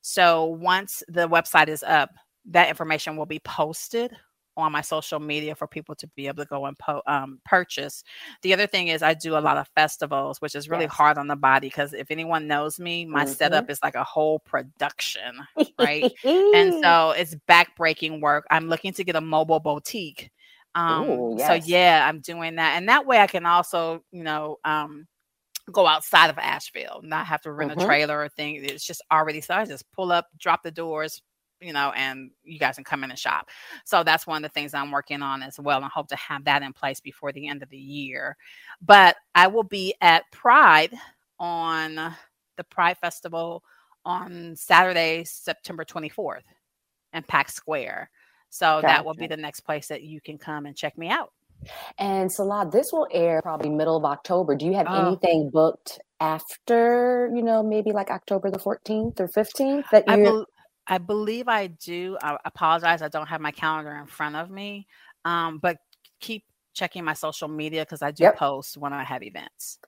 So 0.00 0.46
once 0.46 1.04
the 1.06 1.28
website 1.28 1.68
is 1.68 1.84
up, 1.84 2.10
that 2.46 2.68
information 2.68 3.16
will 3.16 3.26
be 3.26 3.38
posted 3.38 4.10
on 4.56 4.72
my 4.72 4.80
social 4.80 5.20
media 5.20 5.54
for 5.54 5.68
people 5.68 5.94
to 5.94 6.08
be 6.08 6.26
able 6.26 6.42
to 6.42 6.48
go 6.48 6.66
and 6.66 6.76
po- 6.78 7.02
um, 7.06 7.40
purchase. 7.44 8.02
The 8.42 8.52
other 8.52 8.66
thing 8.66 8.88
is 8.88 9.02
I 9.02 9.14
do 9.14 9.36
a 9.36 9.38
lot 9.38 9.56
of 9.56 9.68
festivals, 9.76 10.40
which 10.40 10.56
is 10.56 10.68
really 10.68 10.84
yes. 10.84 10.92
hard 10.92 11.16
on 11.16 11.28
the 11.28 11.36
body 11.36 11.68
because 11.68 11.94
if 11.94 12.10
anyone 12.10 12.48
knows 12.48 12.80
me, 12.80 13.06
my 13.06 13.24
mm-hmm. 13.24 13.32
setup 13.32 13.70
is 13.70 13.78
like 13.84 13.94
a 13.94 14.04
whole 14.04 14.40
production, 14.40 15.36
right? 15.78 16.12
and 16.24 16.74
so 16.82 17.14
it's 17.16 17.36
backbreaking 17.48 18.20
work. 18.20 18.46
I'm 18.50 18.68
looking 18.68 18.92
to 18.94 19.04
get 19.04 19.14
a 19.14 19.20
mobile 19.20 19.60
boutique 19.60 20.32
um, 20.74 21.08
Ooh, 21.08 21.36
yes. 21.38 21.46
so 21.46 21.68
yeah, 21.68 22.06
I'm 22.08 22.20
doing 22.20 22.56
that. 22.56 22.76
And 22.76 22.88
that 22.88 23.06
way 23.06 23.18
I 23.18 23.26
can 23.26 23.46
also, 23.46 24.02
you 24.10 24.24
know, 24.24 24.58
um, 24.64 25.06
go 25.70 25.86
outside 25.86 26.30
of 26.30 26.38
Asheville, 26.38 27.00
not 27.02 27.26
have 27.26 27.42
to 27.42 27.52
rent 27.52 27.72
mm-hmm. 27.72 27.80
a 27.80 27.84
trailer 27.84 28.20
or 28.20 28.28
thing. 28.28 28.64
It's 28.64 28.84
just 28.84 29.02
already 29.10 29.40
so 29.40 29.54
I 29.54 29.64
just 29.64 29.90
pull 29.92 30.12
up, 30.12 30.26
drop 30.38 30.62
the 30.62 30.70
doors, 30.70 31.22
you 31.60 31.72
know, 31.72 31.92
and 31.94 32.30
you 32.42 32.58
guys 32.58 32.74
can 32.74 32.84
come 32.84 33.04
in 33.04 33.10
and 33.10 33.18
shop. 33.18 33.48
So 33.84 34.02
that's 34.02 34.26
one 34.26 34.44
of 34.44 34.50
the 34.50 34.52
things 34.52 34.74
I'm 34.74 34.90
working 34.90 35.22
on 35.22 35.42
as 35.42 35.60
well, 35.60 35.82
and 35.82 35.90
hope 35.92 36.08
to 36.08 36.16
have 36.16 36.44
that 36.44 36.62
in 36.62 36.72
place 36.72 37.00
before 37.00 37.32
the 37.32 37.48
end 37.48 37.62
of 37.62 37.70
the 37.70 37.78
year. 37.78 38.36
But 38.80 39.16
I 39.34 39.46
will 39.46 39.62
be 39.62 39.94
at 40.00 40.24
Pride 40.32 40.92
on 41.38 41.94
the 42.56 42.64
Pride 42.64 42.98
Festival 42.98 43.62
on 44.04 44.56
Saturday, 44.56 45.24
September 45.24 45.84
24th 45.84 46.42
in 47.12 47.22
Pack 47.22 47.50
Square. 47.50 48.10
So 48.52 48.66
gotcha. 48.66 48.86
that 48.86 49.04
will 49.06 49.14
be 49.14 49.26
the 49.26 49.36
next 49.36 49.60
place 49.60 49.88
that 49.88 50.02
you 50.02 50.20
can 50.20 50.36
come 50.36 50.66
and 50.66 50.76
check 50.76 50.98
me 50.98 51.08
out. 51.08 51.32
And 51.96 52.30
Sala, 52.30 52.68
this 52.70 52.92
will 52.92 53.08
air 53.10 53.40
probably 53.40 53.70
middle 53.70 53.96
of 53.96 54.04
October. 54.04 54.54
Do 54.54 54.66
you 54.66 54.74
have 54.74 54.86
oh. 54.90 55.06
anything 55.06 55.48
booked 55.48 55.98
after, 56.20 57.30
you 57.34 57.42
know, 57.42 57.62
maybe 57.62 57.92
like 57.92 58.10
October 58.10 58.50
the 58.50 58.58
14th 58.58 59.20
or 59.20 59.28
15th 59.28 59.84
that 59.90 60.06
you 60.06 60.12
I, 60.12 60.16
be- 60.16 60.44
I 60.86 60.98
believe 60.98 61.48
I 61.48 61.68
do. 61.68 62.18
I 62.22 62.36
apologize. 62.44 63.00
I 63.00 63.08
don't 63.08 63.26
have 63.26 63.40
my 63.40 63.52
calendar 63.52 63.96
in 63.96 64.06
front 64.06 64.36
of 64.36 64.50
me. 64.50 64.86
Um, 65.24 65.56
but 65.56 65.78
keep 66.20 66.44
checking 66.74 67.04
my 67.04 67.12
social 67.12 67.48
media 67.48 67.82
because 67.82 68.02
I 68.02 68.10
do 68.10 68.24
yep. 68.24 68.36
post 68.36 68.76
when 68.76 68.92
I 68.92 69.04
have 69.04 69.22
events. 69.22 69.78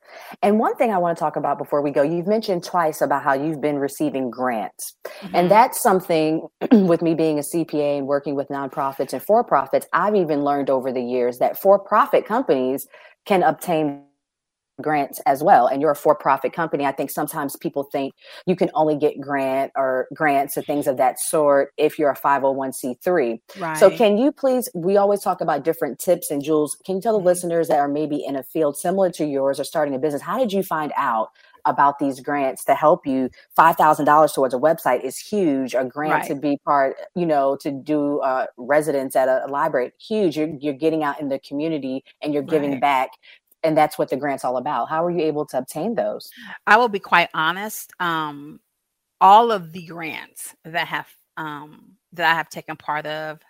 And 0.43 0.59
one 0.59 0.77
thing 0.77 0.91
I 0.91 0.99
want 0.99 1.17
to 1.17 1.21
talk 1.21 1.37
about 1.37 1.59
before 1.59 1.83
we 1.83 1.91
go, 1.91 2.03
you've 2.03 2.27
mentioned 2.27 2.65
twice 2.65 3.01
about 3.01 3.23
how 3.23 3.35
you've 3.35 3.61
been 3.61 3.79
receiving 3.79 4.31
grants. 4.31 4.97
Mm-hmm. 5.05 5.37
And 5.37 5.51
that's 5.51 5.83
something 5.83 6.47
with 6.73 7.03
me 7.03 7.15
being 7.15 7.39
a 7.39 7.43
CPA 7.43 7.99
and 7.99 8.07
working 8.07 8.35
with 8.35 8.49
nonprofits 8.49 9.13
and 9.13 9.23
for 9.23 9.45
profits, 9.45 9.87
I've 9.93 10.15
even 10.15 10.45
learned 10.45 10.71
over 10.71 10.93
the 10.93 11.03
years 11.03 11.39
that 11.39 11.61
for 11.61 11.79
profit 11.79 12.27
companies 12.27 12.87
can 13.27 13.43
obtain 13.43 14.03
grants 14.83 15.21
as 15.27 15.43
well 15.43 15.67
and 15.67 15.81
you're 15.81 15.93
a 15.93 15.97
for-profit 15.97 16.53
company 16.53 16.85
i 16.85 16.93
think 16.93 17.11
sometimes 17.11 17.57
people 17.57 17.85
think 17.85 18.13
you 18.47 18.57
can 18.57 18.71
only 18.75 18.97
get 18.97 19.21
grant 19.21 19.71
or 19.77 20.09
grants 20.15 20.57
or 20.57 20.63
things 20.63 20.87
of 20.87 20.97
that 20.97 21.19
sort 21.21 21.73
if 21.77 21.99
you're 21.99 22.11
a 22.11 22.17
501c3 22.17 23.41
right. 23.59 23.77
so 23.77 23.89
can 23.89 24.19
you 24.19 24.33
please 24.33 24.69
we 24.75 24.97
always 24.97 25.21
talk 25.21 25.41
about 25.41 25.63
different 25.63 25.99
tips 25.99 26.31
and 26.31 26.43
jewels 26.43 26.77
can 26.85 26.97
you 26.97 27.01
tell 27.01 27.13
the 27.13 27.19
mm-hmm. 27.19 27.27
listeners 27.27 27.69
that 27.69 27.79
are 27.79 27.89
maybe 27.89 28.25
in 28.25 28.35
a 28.35 28.43
field 28.43 28.77
similar 28.77 29.11
to 29.11 29.25
yours 29.25 29.61
or 29.61 29.65
starting 29.65 29.95
a 29.95 29.99
business 29.99 30.23
how 30.23 30.39
did 30.39 30.53
you 30.53 30.63
find 30.63 30.93
out 30.97 31.29
about 31.67 31.99
these 31.99 32.21
grants 32.21 32.65
to 32.65 32.75
help 32.75 33.07
you 33.07 33.31
$5000 33.59 34.35
towards 34.35 34.55
a 34.55 34.59
website 34.59 35.03
is 35.03 35.19
huge 35.19 35.75
a 35.75 35.85
grant 35.85 36.13
right. 36.13 36.27
to 36.27 36.35
be 36.35 36.59
part 36.65 36.97
you 37.15 37.27
know 37.27 37.57
to 37.61 37.71
do 37.71 38.21
uh, 38.21 38.47
residence 38.57 39.17
at 39.17 39.29
a, 39.29 39.47
a 39.47 39.49
library 39.49 39.93
huge 39.99 40.37
you're, 40.37 40.51
you're 40.61 40.75
getting 40.75 41.03
out 41.03 41.21
in 41.21 41.29
the 41.29 41.39
community 41.39 42.05
and 42.23 42.35
you're 42.35 42.43
giving 42.43 42.73
right. 42.73 42.81
back 42.81 43.11
and 43.65 43.77
that's 43.77 43.99
what 43.99 44.11
the 44.11 44.17
grant's 44.17 44.45
all 44.45 44.59
about. 44.59 44.89
How 44.89 45.05
are 45.05 45.11
you 45.11 45.23
able 45.23 45.47
to 45.47 45.59
obtain 45.59 45.95
those? 45.95 46.31
I 46.67 46.77
will 46.77 46.89
be 46.89 47.01
quite 47.01 47.31
honest. 47.35 47.93
Um, 47.99 48.61
all 49.21 49.51
of 49.51 49.73
the 49.73 49.87
grants 49.87 50.55
that 50.65 50.87
have 50.87 51.09
um, 51.37 51.95
that 52.13 52.31
I 52.31 52.35
have 52.35 52.51
taken 52.51 52.77
part 52.77 53.07
of 53.07 53.41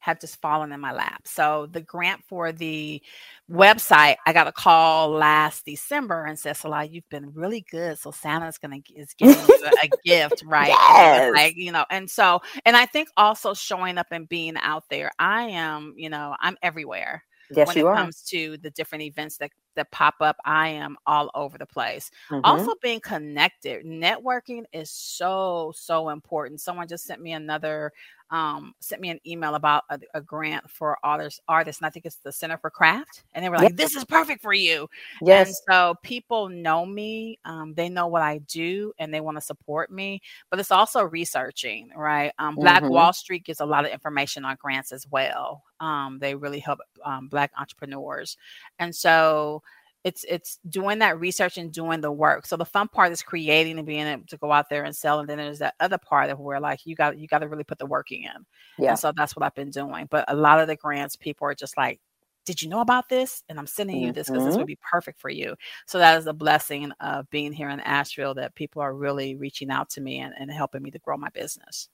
have 0.00 0.18
just 0.18 0.40
fallen 0.40 0.72
in 0.72 0.80
my 0.80 0.92
lap. 0.92 1.22
So 1.26 1.68
the 1.70 1.82
grant 1.82 2.22
for 2.26 2.52
the 2.52 3.02
website, 3.50 4.16
I 4.26 4.32
got 4.32 4.46
a 4.46 4.52
call 4.52 5.10
last 5.10 5.66
December 5.66 6.24
and 6.24 6.38
said, 6.38 6.56
Sala, 6.56 6.84
you've 6.84 7.08
been 7.10 7.32
really 7.34 7.66
good. 7.70 7.98
So 7.98 8.10
Santa's 8.10 8.58
gonna 8.58 8.78
is 8.94 9.14
giving 9.14 9.36
you 9.36 9.58
a, 9.64 9.86
a 9.86 9.90
gift, 10.04 10.42
right? 10.46 10.68
Yes. 10.68 11.32
Like, 11.34 11.56
you 11.56 11.70
know, 11.70 11.84
and 11.90 12.10
so 12.10 12.40
and 12.64 12.76
I 12.76 12.86
think 12.86 13.08
also 13.16 13.54
showing 13.54 13.98
up 13.98 14.08
and 14.10 14.28
being 14.28 14.56
out 14.56 14.84
there. 14.90 15.10
I 15.18 15.42
am, 15.44 15.94
you 15.96 16.08
know, 16.08 16.34
I'm 16.40 16.56
everywhere 16.62 17.24
Yes, 17.50 17.68
when 17.68 17.78
it 17.78 17.86
are. 17.86 17.94
comes 17.94 18.22
to 18.24 18.56
the 18.58 18.70
different 18.70 19.02
events 19.02 19.38
that 19.38 19.50
that 19.76 19.90
pop 19.90 20.14
up. 20.20 20.36
I 20.44 20.68
am 20.68 20.96
all 21.06 21.30
over 21.34 21.58
the 21.58 21.66
place. 21.66 22.10
Mhm. 22.30 22.40
Also 22.44 22.74
being 22.82 23.00
connected. 23.00 23.84
Networking 23.84 24.64
is 24.72 24.90
so, 24.90 25.72
so 25.76 26.08
important. 26.10 26.60
Someone 26.60 26.88
just 26.88 27.04
sent 27.04 27.20
me 27.22 27.32
another 27.32 27.92
um 28.32 28.74
sent 28.78 29.00
me 29.00 29.10
an 29.10 29.18
email 29.26 29.56
about 29.56 29.82
a, 29.90 29.98
a 30.14 30.20
grant 30.20 30.68
for 30.70 30.96
artists 31.02 31.40
artists 31.48 31.80
and 31.80 31.86
I 31.86 31.90
think 31.90 32.06
it's 32.06 32.14
the 32.16 32.30
Center 32.30 32.56
for 32.58 32.70
Craft. 32.70 33.24
And 33.34 33.44
they 33.44 33.48
were 33.48 33.56
like, 33.58 33.74
This 33.76 33.96
is 33.96 34.04
perfect 34.04 34.40
for 34.40 34.52
you. 34.54 34.88
And 35.28 35.54
yes. 35.54 35.60
so 35.68 35.94
people 36.02 36.48
know 36.48 36.86
me, 36.86 37.38
um, 37.44 37.74
they 37.74 37.88
know 37.88 38.06
what 38.06 38.22
I 38.22 38.38
do, 38.38 38.92
and 38.98 39.12
they 39.12 39.20
want 39.20 39.36
to 39.36 39.40
support 39.40 39.90
me. 39.90 40.22
But 40.50 40.60
it's 40.60 40.70
also 40.70 41.02
researching, 41.04 41.90
right? 41.96 42.32
Um, 42.38 42.56
Black 42.56 42.84
Mhm. 42.84 42.90
Wall 42.90 43.12
Street 43.12 43.44
gives 43.44 43.60
a 43.60 43.66
lot 43.66 43.84
of 43.84 43.90
information 43.92 44.44
on 44.44 44.56
grants 44.60 44.92
as 44.92 45.06
well. 45.10 45.64
Um, 45.80 46.18
they 46.20 46.34
really 46.34 46.60
help 46.60 46.80
um, 47.04 47.28
Black 47.28 47.50
entrepreneurs, 47.58 48.36
and 48.78 48.94
so 48.94 49.62
it's 50.04 50.24
it's 50.28 50.58
doing 50.68 50.98
that 51.00 51.20
research 51.20 51.58
and 51.58 51.72
doing 51.72 52.00
the 52.00 52.12
work. 52.12 52.46
So 52.46 52.56
the 52.56 52.64
fun 52.64 52.88
part 52.88 53.12
is 53.12 53.22
creating 53.22 53.78
and 53.78 53.86
being 53.86 54.06
able 54.06 54.26
to 54.26 54.36
go 54.38 54.52
out 54.52 54.68
there 54.70 54.84
and 54.84 54.96
sell, 54.96 55.20
and 55.20 55.28
then 55.28 55.38
there's 55.38 55.58
that 55.60 55.74
other 55.80 55.98
part 55.98 56.30
of 56.30 56.38
where 56.40 56.60
like 56.60 56.86
you 56.86 56.94
got 56.96 57.18
you 57.18 57.26
got 57.28 57.40
to 57.40 57.48
really 57.48 57.64
put 57.64 57.78
the 57.78 57.86
work 57.86 58.10
in. 58.12 58.30
Yeah. 58.78 58.90
And 58.90 58.98
so 58.98 59.12
that's 59.14 59.36
what 59.36 59.44
I've 59.44 59.54
been 59.54 59.70
doing. 59.70 60.06
But 60.10 60.24
a 60.28 60.34
lot 60.34 60.60
of 60.60 60.68
the 60.68 60.76
grants, 60.76 61.16
people 61.16 61.46
are 61.46 61.54
just 61.54 61.76
like, 61.76 62.00
did 62.46 62.62
you 62.62 62.68
know 62.68 62.80
about 62.80 63.08
this? 63.08 63.42
And 63.48 63.58
I'm 63.58 63.66
sending 63.66 63.98
you 64.00 64.12
this 64.12 64.28
because 64.30 64.44
this 64.44 64.56
Mhm. 64.56 64.58
would 64.58 64.66
be 64.66 64.78
perfect 64.90 65.20
for 65.20 65.30
you. 65.30 65.54
So 65.86 65.98
that 65.98 66.18
is 66.18 66.26
a 66.26 66.32
blessing 66.32 66.90
of 67.00 67.28
being 67.30 67.52
here 67.52 67.68
in 67.68 67.80
Asheville 67.80 68.34
that 68.34 68.54
people 68.54 68.82
are 68.82 68.94
really 68.94 69.34
reaching 69.36 69.70
out 69.70 69.90
to 69.90 70.00
me 70.00 70.18
and, 70.20 70.34
and 70.38 70.50
helping 70.50 70.82
me 70.82 70.90
to 70.92 70.98
grow 70.98 71.16
my 71.18 71.28
business. 71.30 71.88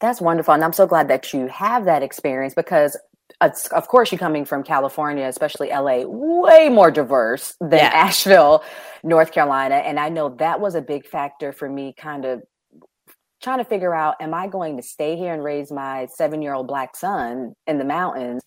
That's 0.00 0.20
wonderful. 0.20 0.54
And 0.54 0.64
I'm 0.64 0.72
so 0.72 0.86
glad 0.86 1.08
that 1.08 1.32
you 1.34 1.46
have 1.48 1.84
that 1.84 2.02
experience 2.02 2.54
because, 2.54 2.96
of 3.40 3.88
course, 3.88 4.12
you're 4.12 4.18
coming 4.18 4.44
from 4.44 4.62
California, 4.62 5.26
especially 5.26 5.70
LA, 5.70 6.02
way 6.04 6.68
more 6.68 6.90
diverse 6.90 7.54
than 7.60 7.78
Yeah. 7.78 7.90
Asheville, 7.94 8.62
North 9.02 9.32
Carolina. 9.32 9.76
And 9.76 9.98
I 9.98 10.08
know 10.10 10.28
that 10.36 10.60
was 10.60 10.74
a 10.74 10.82
big 10.82 11.06
factor 11.06 11.52
for 11.52 11.68
me, 11.68 11.94
kind 11.96 12.24
of 12.24 12.42
trying 13.42 13.58
to 13.58 13.64
figure 13.64 13.94
out 13.94 14.16
am 14.20 14.34
I 14.34 14.46
going 14.46 14.76
to 14.76 14.82
stay 14.82 15.16
here 15.16 15.32
and 15.32 15.42
raise 15.42 15.72
my 15.72 16.06
seven 16.14 16.42
year 16.42 16.52
old 16.52 16.66
black 16.66 16.94
son 16.96 17.54
in 17.66 17.78
the 17.78 17.84
mountains? 17.84 18.42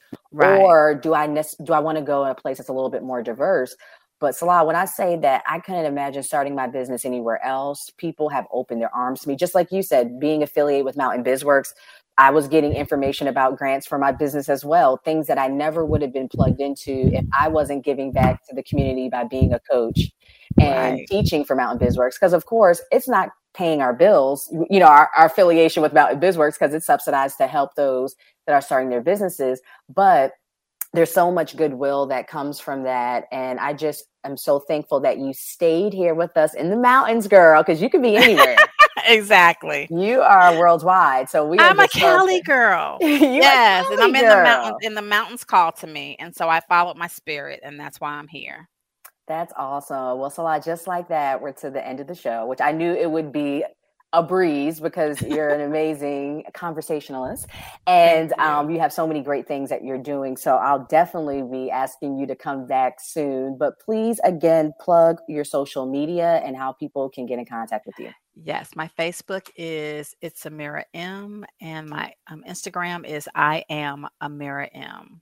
Or 0.61 0.93
do 0.95 1.13
I 1.13 1.25
do 1.27 1.73
I 1.73 1.79
want 1.79 1.97
to 1.97 2.03
go 2.03 2.25
in 2.25 2.31
a 2.31 2.35
place 2.35 2.57
that's 2.57 2.69
a 2.69 2.73
little 2.73 2.91
bit 2.91 3.03
more 3.03 3.23
diverse? 3.23 3.75
But 4.19 4.35
Sala, 4.35 4.63
when 4.63 4.75
I 4.75 4.85
say 4.85 5.17
that 5.17 5.43
I 5.49 5.59
couldn't 5.59 5.85
imagine 5.85 6.23
starting 6.23 6.55
my 6.55 6.67
business 6.67 7.03
anywhere 7.03 7.43
else, 7.43 7.89
people 7.97 8.29
have 8.29 8.45
opened 8.53 8.81
their 8.81 8.95
arms 8.95 9.21
to 9.21 9.27
me. 9.27 9.35
Just 9.35 9.53
like 9.55 9.71
you 9.71 9.81
said, 9.81 10.19
being 10.19 10.43
affiliated 10.43 10.85
with 10.85 10.95
Mountain 10.95 11.25
BizWorks, 11.25 11.73
I 12.17 12.29
was 12.29 12.47
getting 12.47 12.73
information 12.73 13.27
about 13.27 13.57
grants 13.57 13.87
for 13.87 13.97
my 13.97 14.11
business 14.11 14.47
as 14.47 14.63
well, 14.63 14.97
things 14.97 15.27
that 15.27 15.39
I 15.39 15.47
never 15.47 15.83
would 15.83 16.01
have 16.01 16.13
been 16.13 16.29
plugged 16.29 16.61
into 16.61 17.09
if 17.13 17.25
I 17.37 17.47
wasn't 17.47 17.83
giving 17.83 18.11
back 18.11 18.45
to 18.47 18.55
the 18.55 18.63
community 18.63 19.09
by 19.09 19.23
being 19.23 19.51
a 19.53 19.59
coach 19.59 20.11
and 20.59 20.97
Right. 20.97 21.07
teaching 21.07 21.43
for 21.43 21.55
Mountain 21.55 21.85
BizWorks. 21.87 22.13
Because 22.13 22.33
of 22.33 22.45
course, 22.45 22.81
it's 22.91 23.07
not 23.07 23.29
paying 23.55 23.81
our 23.81 23.93
bills, 23.93 24.47
you 24.69 24.79
know, 24.79 24.87
our, 24.87 25.09
our 25.17 25.25
affiliation 25.25 25.81
with 25.81 25.93
Mountain 25.93 26.19
BizWorks 26.19 26.53
because 26.53 26.73
it's 26.73 26.85
subsidized 26.85 27.37
to 27.37 27.47
help 27.47 27.75
those 27.75 28.15
that 28.45 28.53
are 28.53 28.61
starting 28.61 28.89
their 28.89 29.01
businesses. 29.01 29.61
But 29.89 30.33
there's 30.93 31.11
so 31.11 31.31
much 31.31 31.57
goodwill 31.57 32.05
that 32.07 32.27
comes 32.27 32.59
from 32.59 32.83
that. 32.83 33.25
And 33.31 33.59
I 33.59 33.73
just 33.73 34.05
am 34.23 34.37
so 34.37 34.59
thankful 34.59 34.99
that 35.01 35.19
you 35.19 35.33
stayed 35.33 35.93
here 35.93 36.13
with 36.13 36.35
us 36.37 36.53
in 36.53 36.69
the 36.69 36.75
mountains, 36.75 37.27
girl, 37.27 37.61
because 37.61 37.81
you 37.81 37.89
could 37.89 38.01
be 38.01 38.15
anywhere. 38.15 38.57
exactly. 39.05 39.87
you 39.89 40.21
are 40.21 40.57
worldwide. 40.57 41.29
So 41.29 41.45
we 41.45 41.57
are 41.57 41.69
I'm 41.69 41.79
a 41.79 41.87
Cali 41.87 42.41
girl. 42.41 42.97
Yes, 43.01 43.85
and 43.91 43.99
I'm 44.01 44.15
in 44.15 44.27
the 44.27 44.43
mountains. 44.43 44.77
And 44.83 44.97
the 44.97 45.01
mountains 45.01 45.43
call 45.43 45.71
to 45.73 45.87
me, 45.87 46.15
and 46.19 46.35
so 46.35 46.49
I 46.49 46.61
followed 46.61 46.97
my 46.97 47.07
spirit, 47.07 47.59
and 47.63 47.79
that's 47.79 47.99
why 47.99 48.11
I'm 48.11 48.27
here. 48.27 48.69
That's 49.27 49.53
awesome. 49.55 50.19
Well, 50.19 50.29
Sala, 50.29 50.61
just 50.63 50.85
like 50.85 51.07
that, 51.07 51.41
we're 51.41 51.53
to 51.53 51.69
the 51.69 51.85
end 51.85 51.99
of 51.99 52.07
the 52.07 52.15
show, 52.15 52.45
which 52.45 52.59
I 52.59 52.71
knew 52.71 52.93
it 52.93 53.09
would 53.09 53.31
be 53.31 53.63
a 54.13 54.23
breeze 54.23 54.79
because 54.79 55.21
you're 55.21 55.49
an 55.49 55.61
amazing 55.69 56.45
conversationalist 56.53 57.47
and 57.87 58.31
you. 58.37 58.43
um, 58.43 58.69
you 58.69 58.79
have 58.79 58.93
so 58.93 59.05
many 59.05 59.21
great 59.21 59.47
things 59.47 59.69
that 59.69 59.83
you're 59.83 59.97
doing. 59.97 60.37
So 60.37 60.55
I'll 60.55 60.85
definitely 60.85 61.41
be 61.41 61.69
asking 61.71 62.19
you 62.19 62.27
to 62.27 62.35
come 62.35 62.67
back 62.67 62.99
soon. 63.01 63.57
But 63.57 63.79
please, 63.79 64.19
again, 64.23 64.73
plug 64.79 65.17
your 65.27 65.43
social 65.43 65.85
media 65.85 66.41
and 66.45 66.55
how 66.55 66.71
people 66.73 67.09
can 67.09 67.25
get 67.25 67.39
in 67.39 67.45
contact 67.45 67.85
with 67.85 67.99
you. 67.99 68.11
Yes, 68.35 68.69
my 68.75 68.89
Facebook 68.97 69.49
is 69.55 70.15
it's 70.21 70.43
Amira 70.45 70.85
M, 70.93 71.45
and 71.61 71.87
my 71.87 72.13
um, 72.27 72.43
Instagram 72.47 73.05
is 73.05 73.29
I 73.35 73.63
am 73.69 74.07
Amira 74.21 74.69
M. 74.73 75.21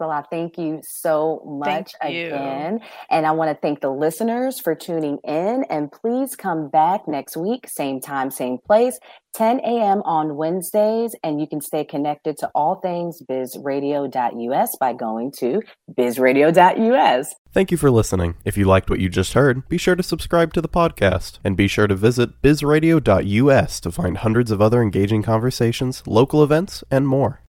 Sala, 0.00 0.24
thank 0.30 0.56
you 0.56 0.80
so 0.82 1.42
much 1.44 1.92
you. 2.08 2.28
again. 2.28 2.80
And 3.10 3.26
I 3.26 3.32
want 3.32 3.50
to 3.50 3.60
thank 3.60 3.82
the 3.82 3.90
listeners 3.90 4.58
for 4.58 4.74
tuning 4.74 5.18
in. 5.24 5.64
And 5.68 5.92
please 5.92 6.34
come 6.34 6.70
back 6.70 7.06
next 7.06 7.36
week, 7.36 7.68
same 7.68 8.00
time, 8.00 8.30
same 8.30 8.56
place, 8.56 8.98
10 9.34 9.60
a.m. 9.60 10.00
on 10.06 10.36
Wednesdays. 10.36 11.14
And 11.22 11.38
you 11.38 11.46
can 11.46 11.60
stay 11.60 11.84
connected 11.84 12.38
to 12.38 12.50
all 12.54 12.76
things 12.76 13.22
bizradio.us 13.28 14.76
by 14.80 14.94
going 14.94 15.32
to 15.32 15.60
bizradio.us. 15.92 17.34
Thank 17.52 17.70
you 17.70 17.76
for 17.76 17.90
listening. 17.90 18.36
If 18.46 18.56
you 18.56 18.64
liked 18.64 18.88
what 18.88 19.00
you 19.00 19.10
just 19.10 19.34
heard, 19.34 19.68
be 19.68 19.76
sure 19.76 19.96
to 19.96 20.02
subscribe 20.02 20.54
to 20.54 20.62
the 20.62 20.68
podcast 20.68 21.40
and 21.44 21.58
be 21.58 21.68
sure 21.68 21.88
to 21.88 21.94
visit 21.94 22.40
bizradio.us 22.40 23.80
to 23.80 23.92
find 23.92 24.16
hundreds 24.16 24.50
of 24.50 24.62
other 24.62 24.80
engaging 24.80 25.22
conversations, 25.22 26.02
local 26.06 26.42
events, 26.42 26.82
and 26.90 27.06
more. 27.06 27.42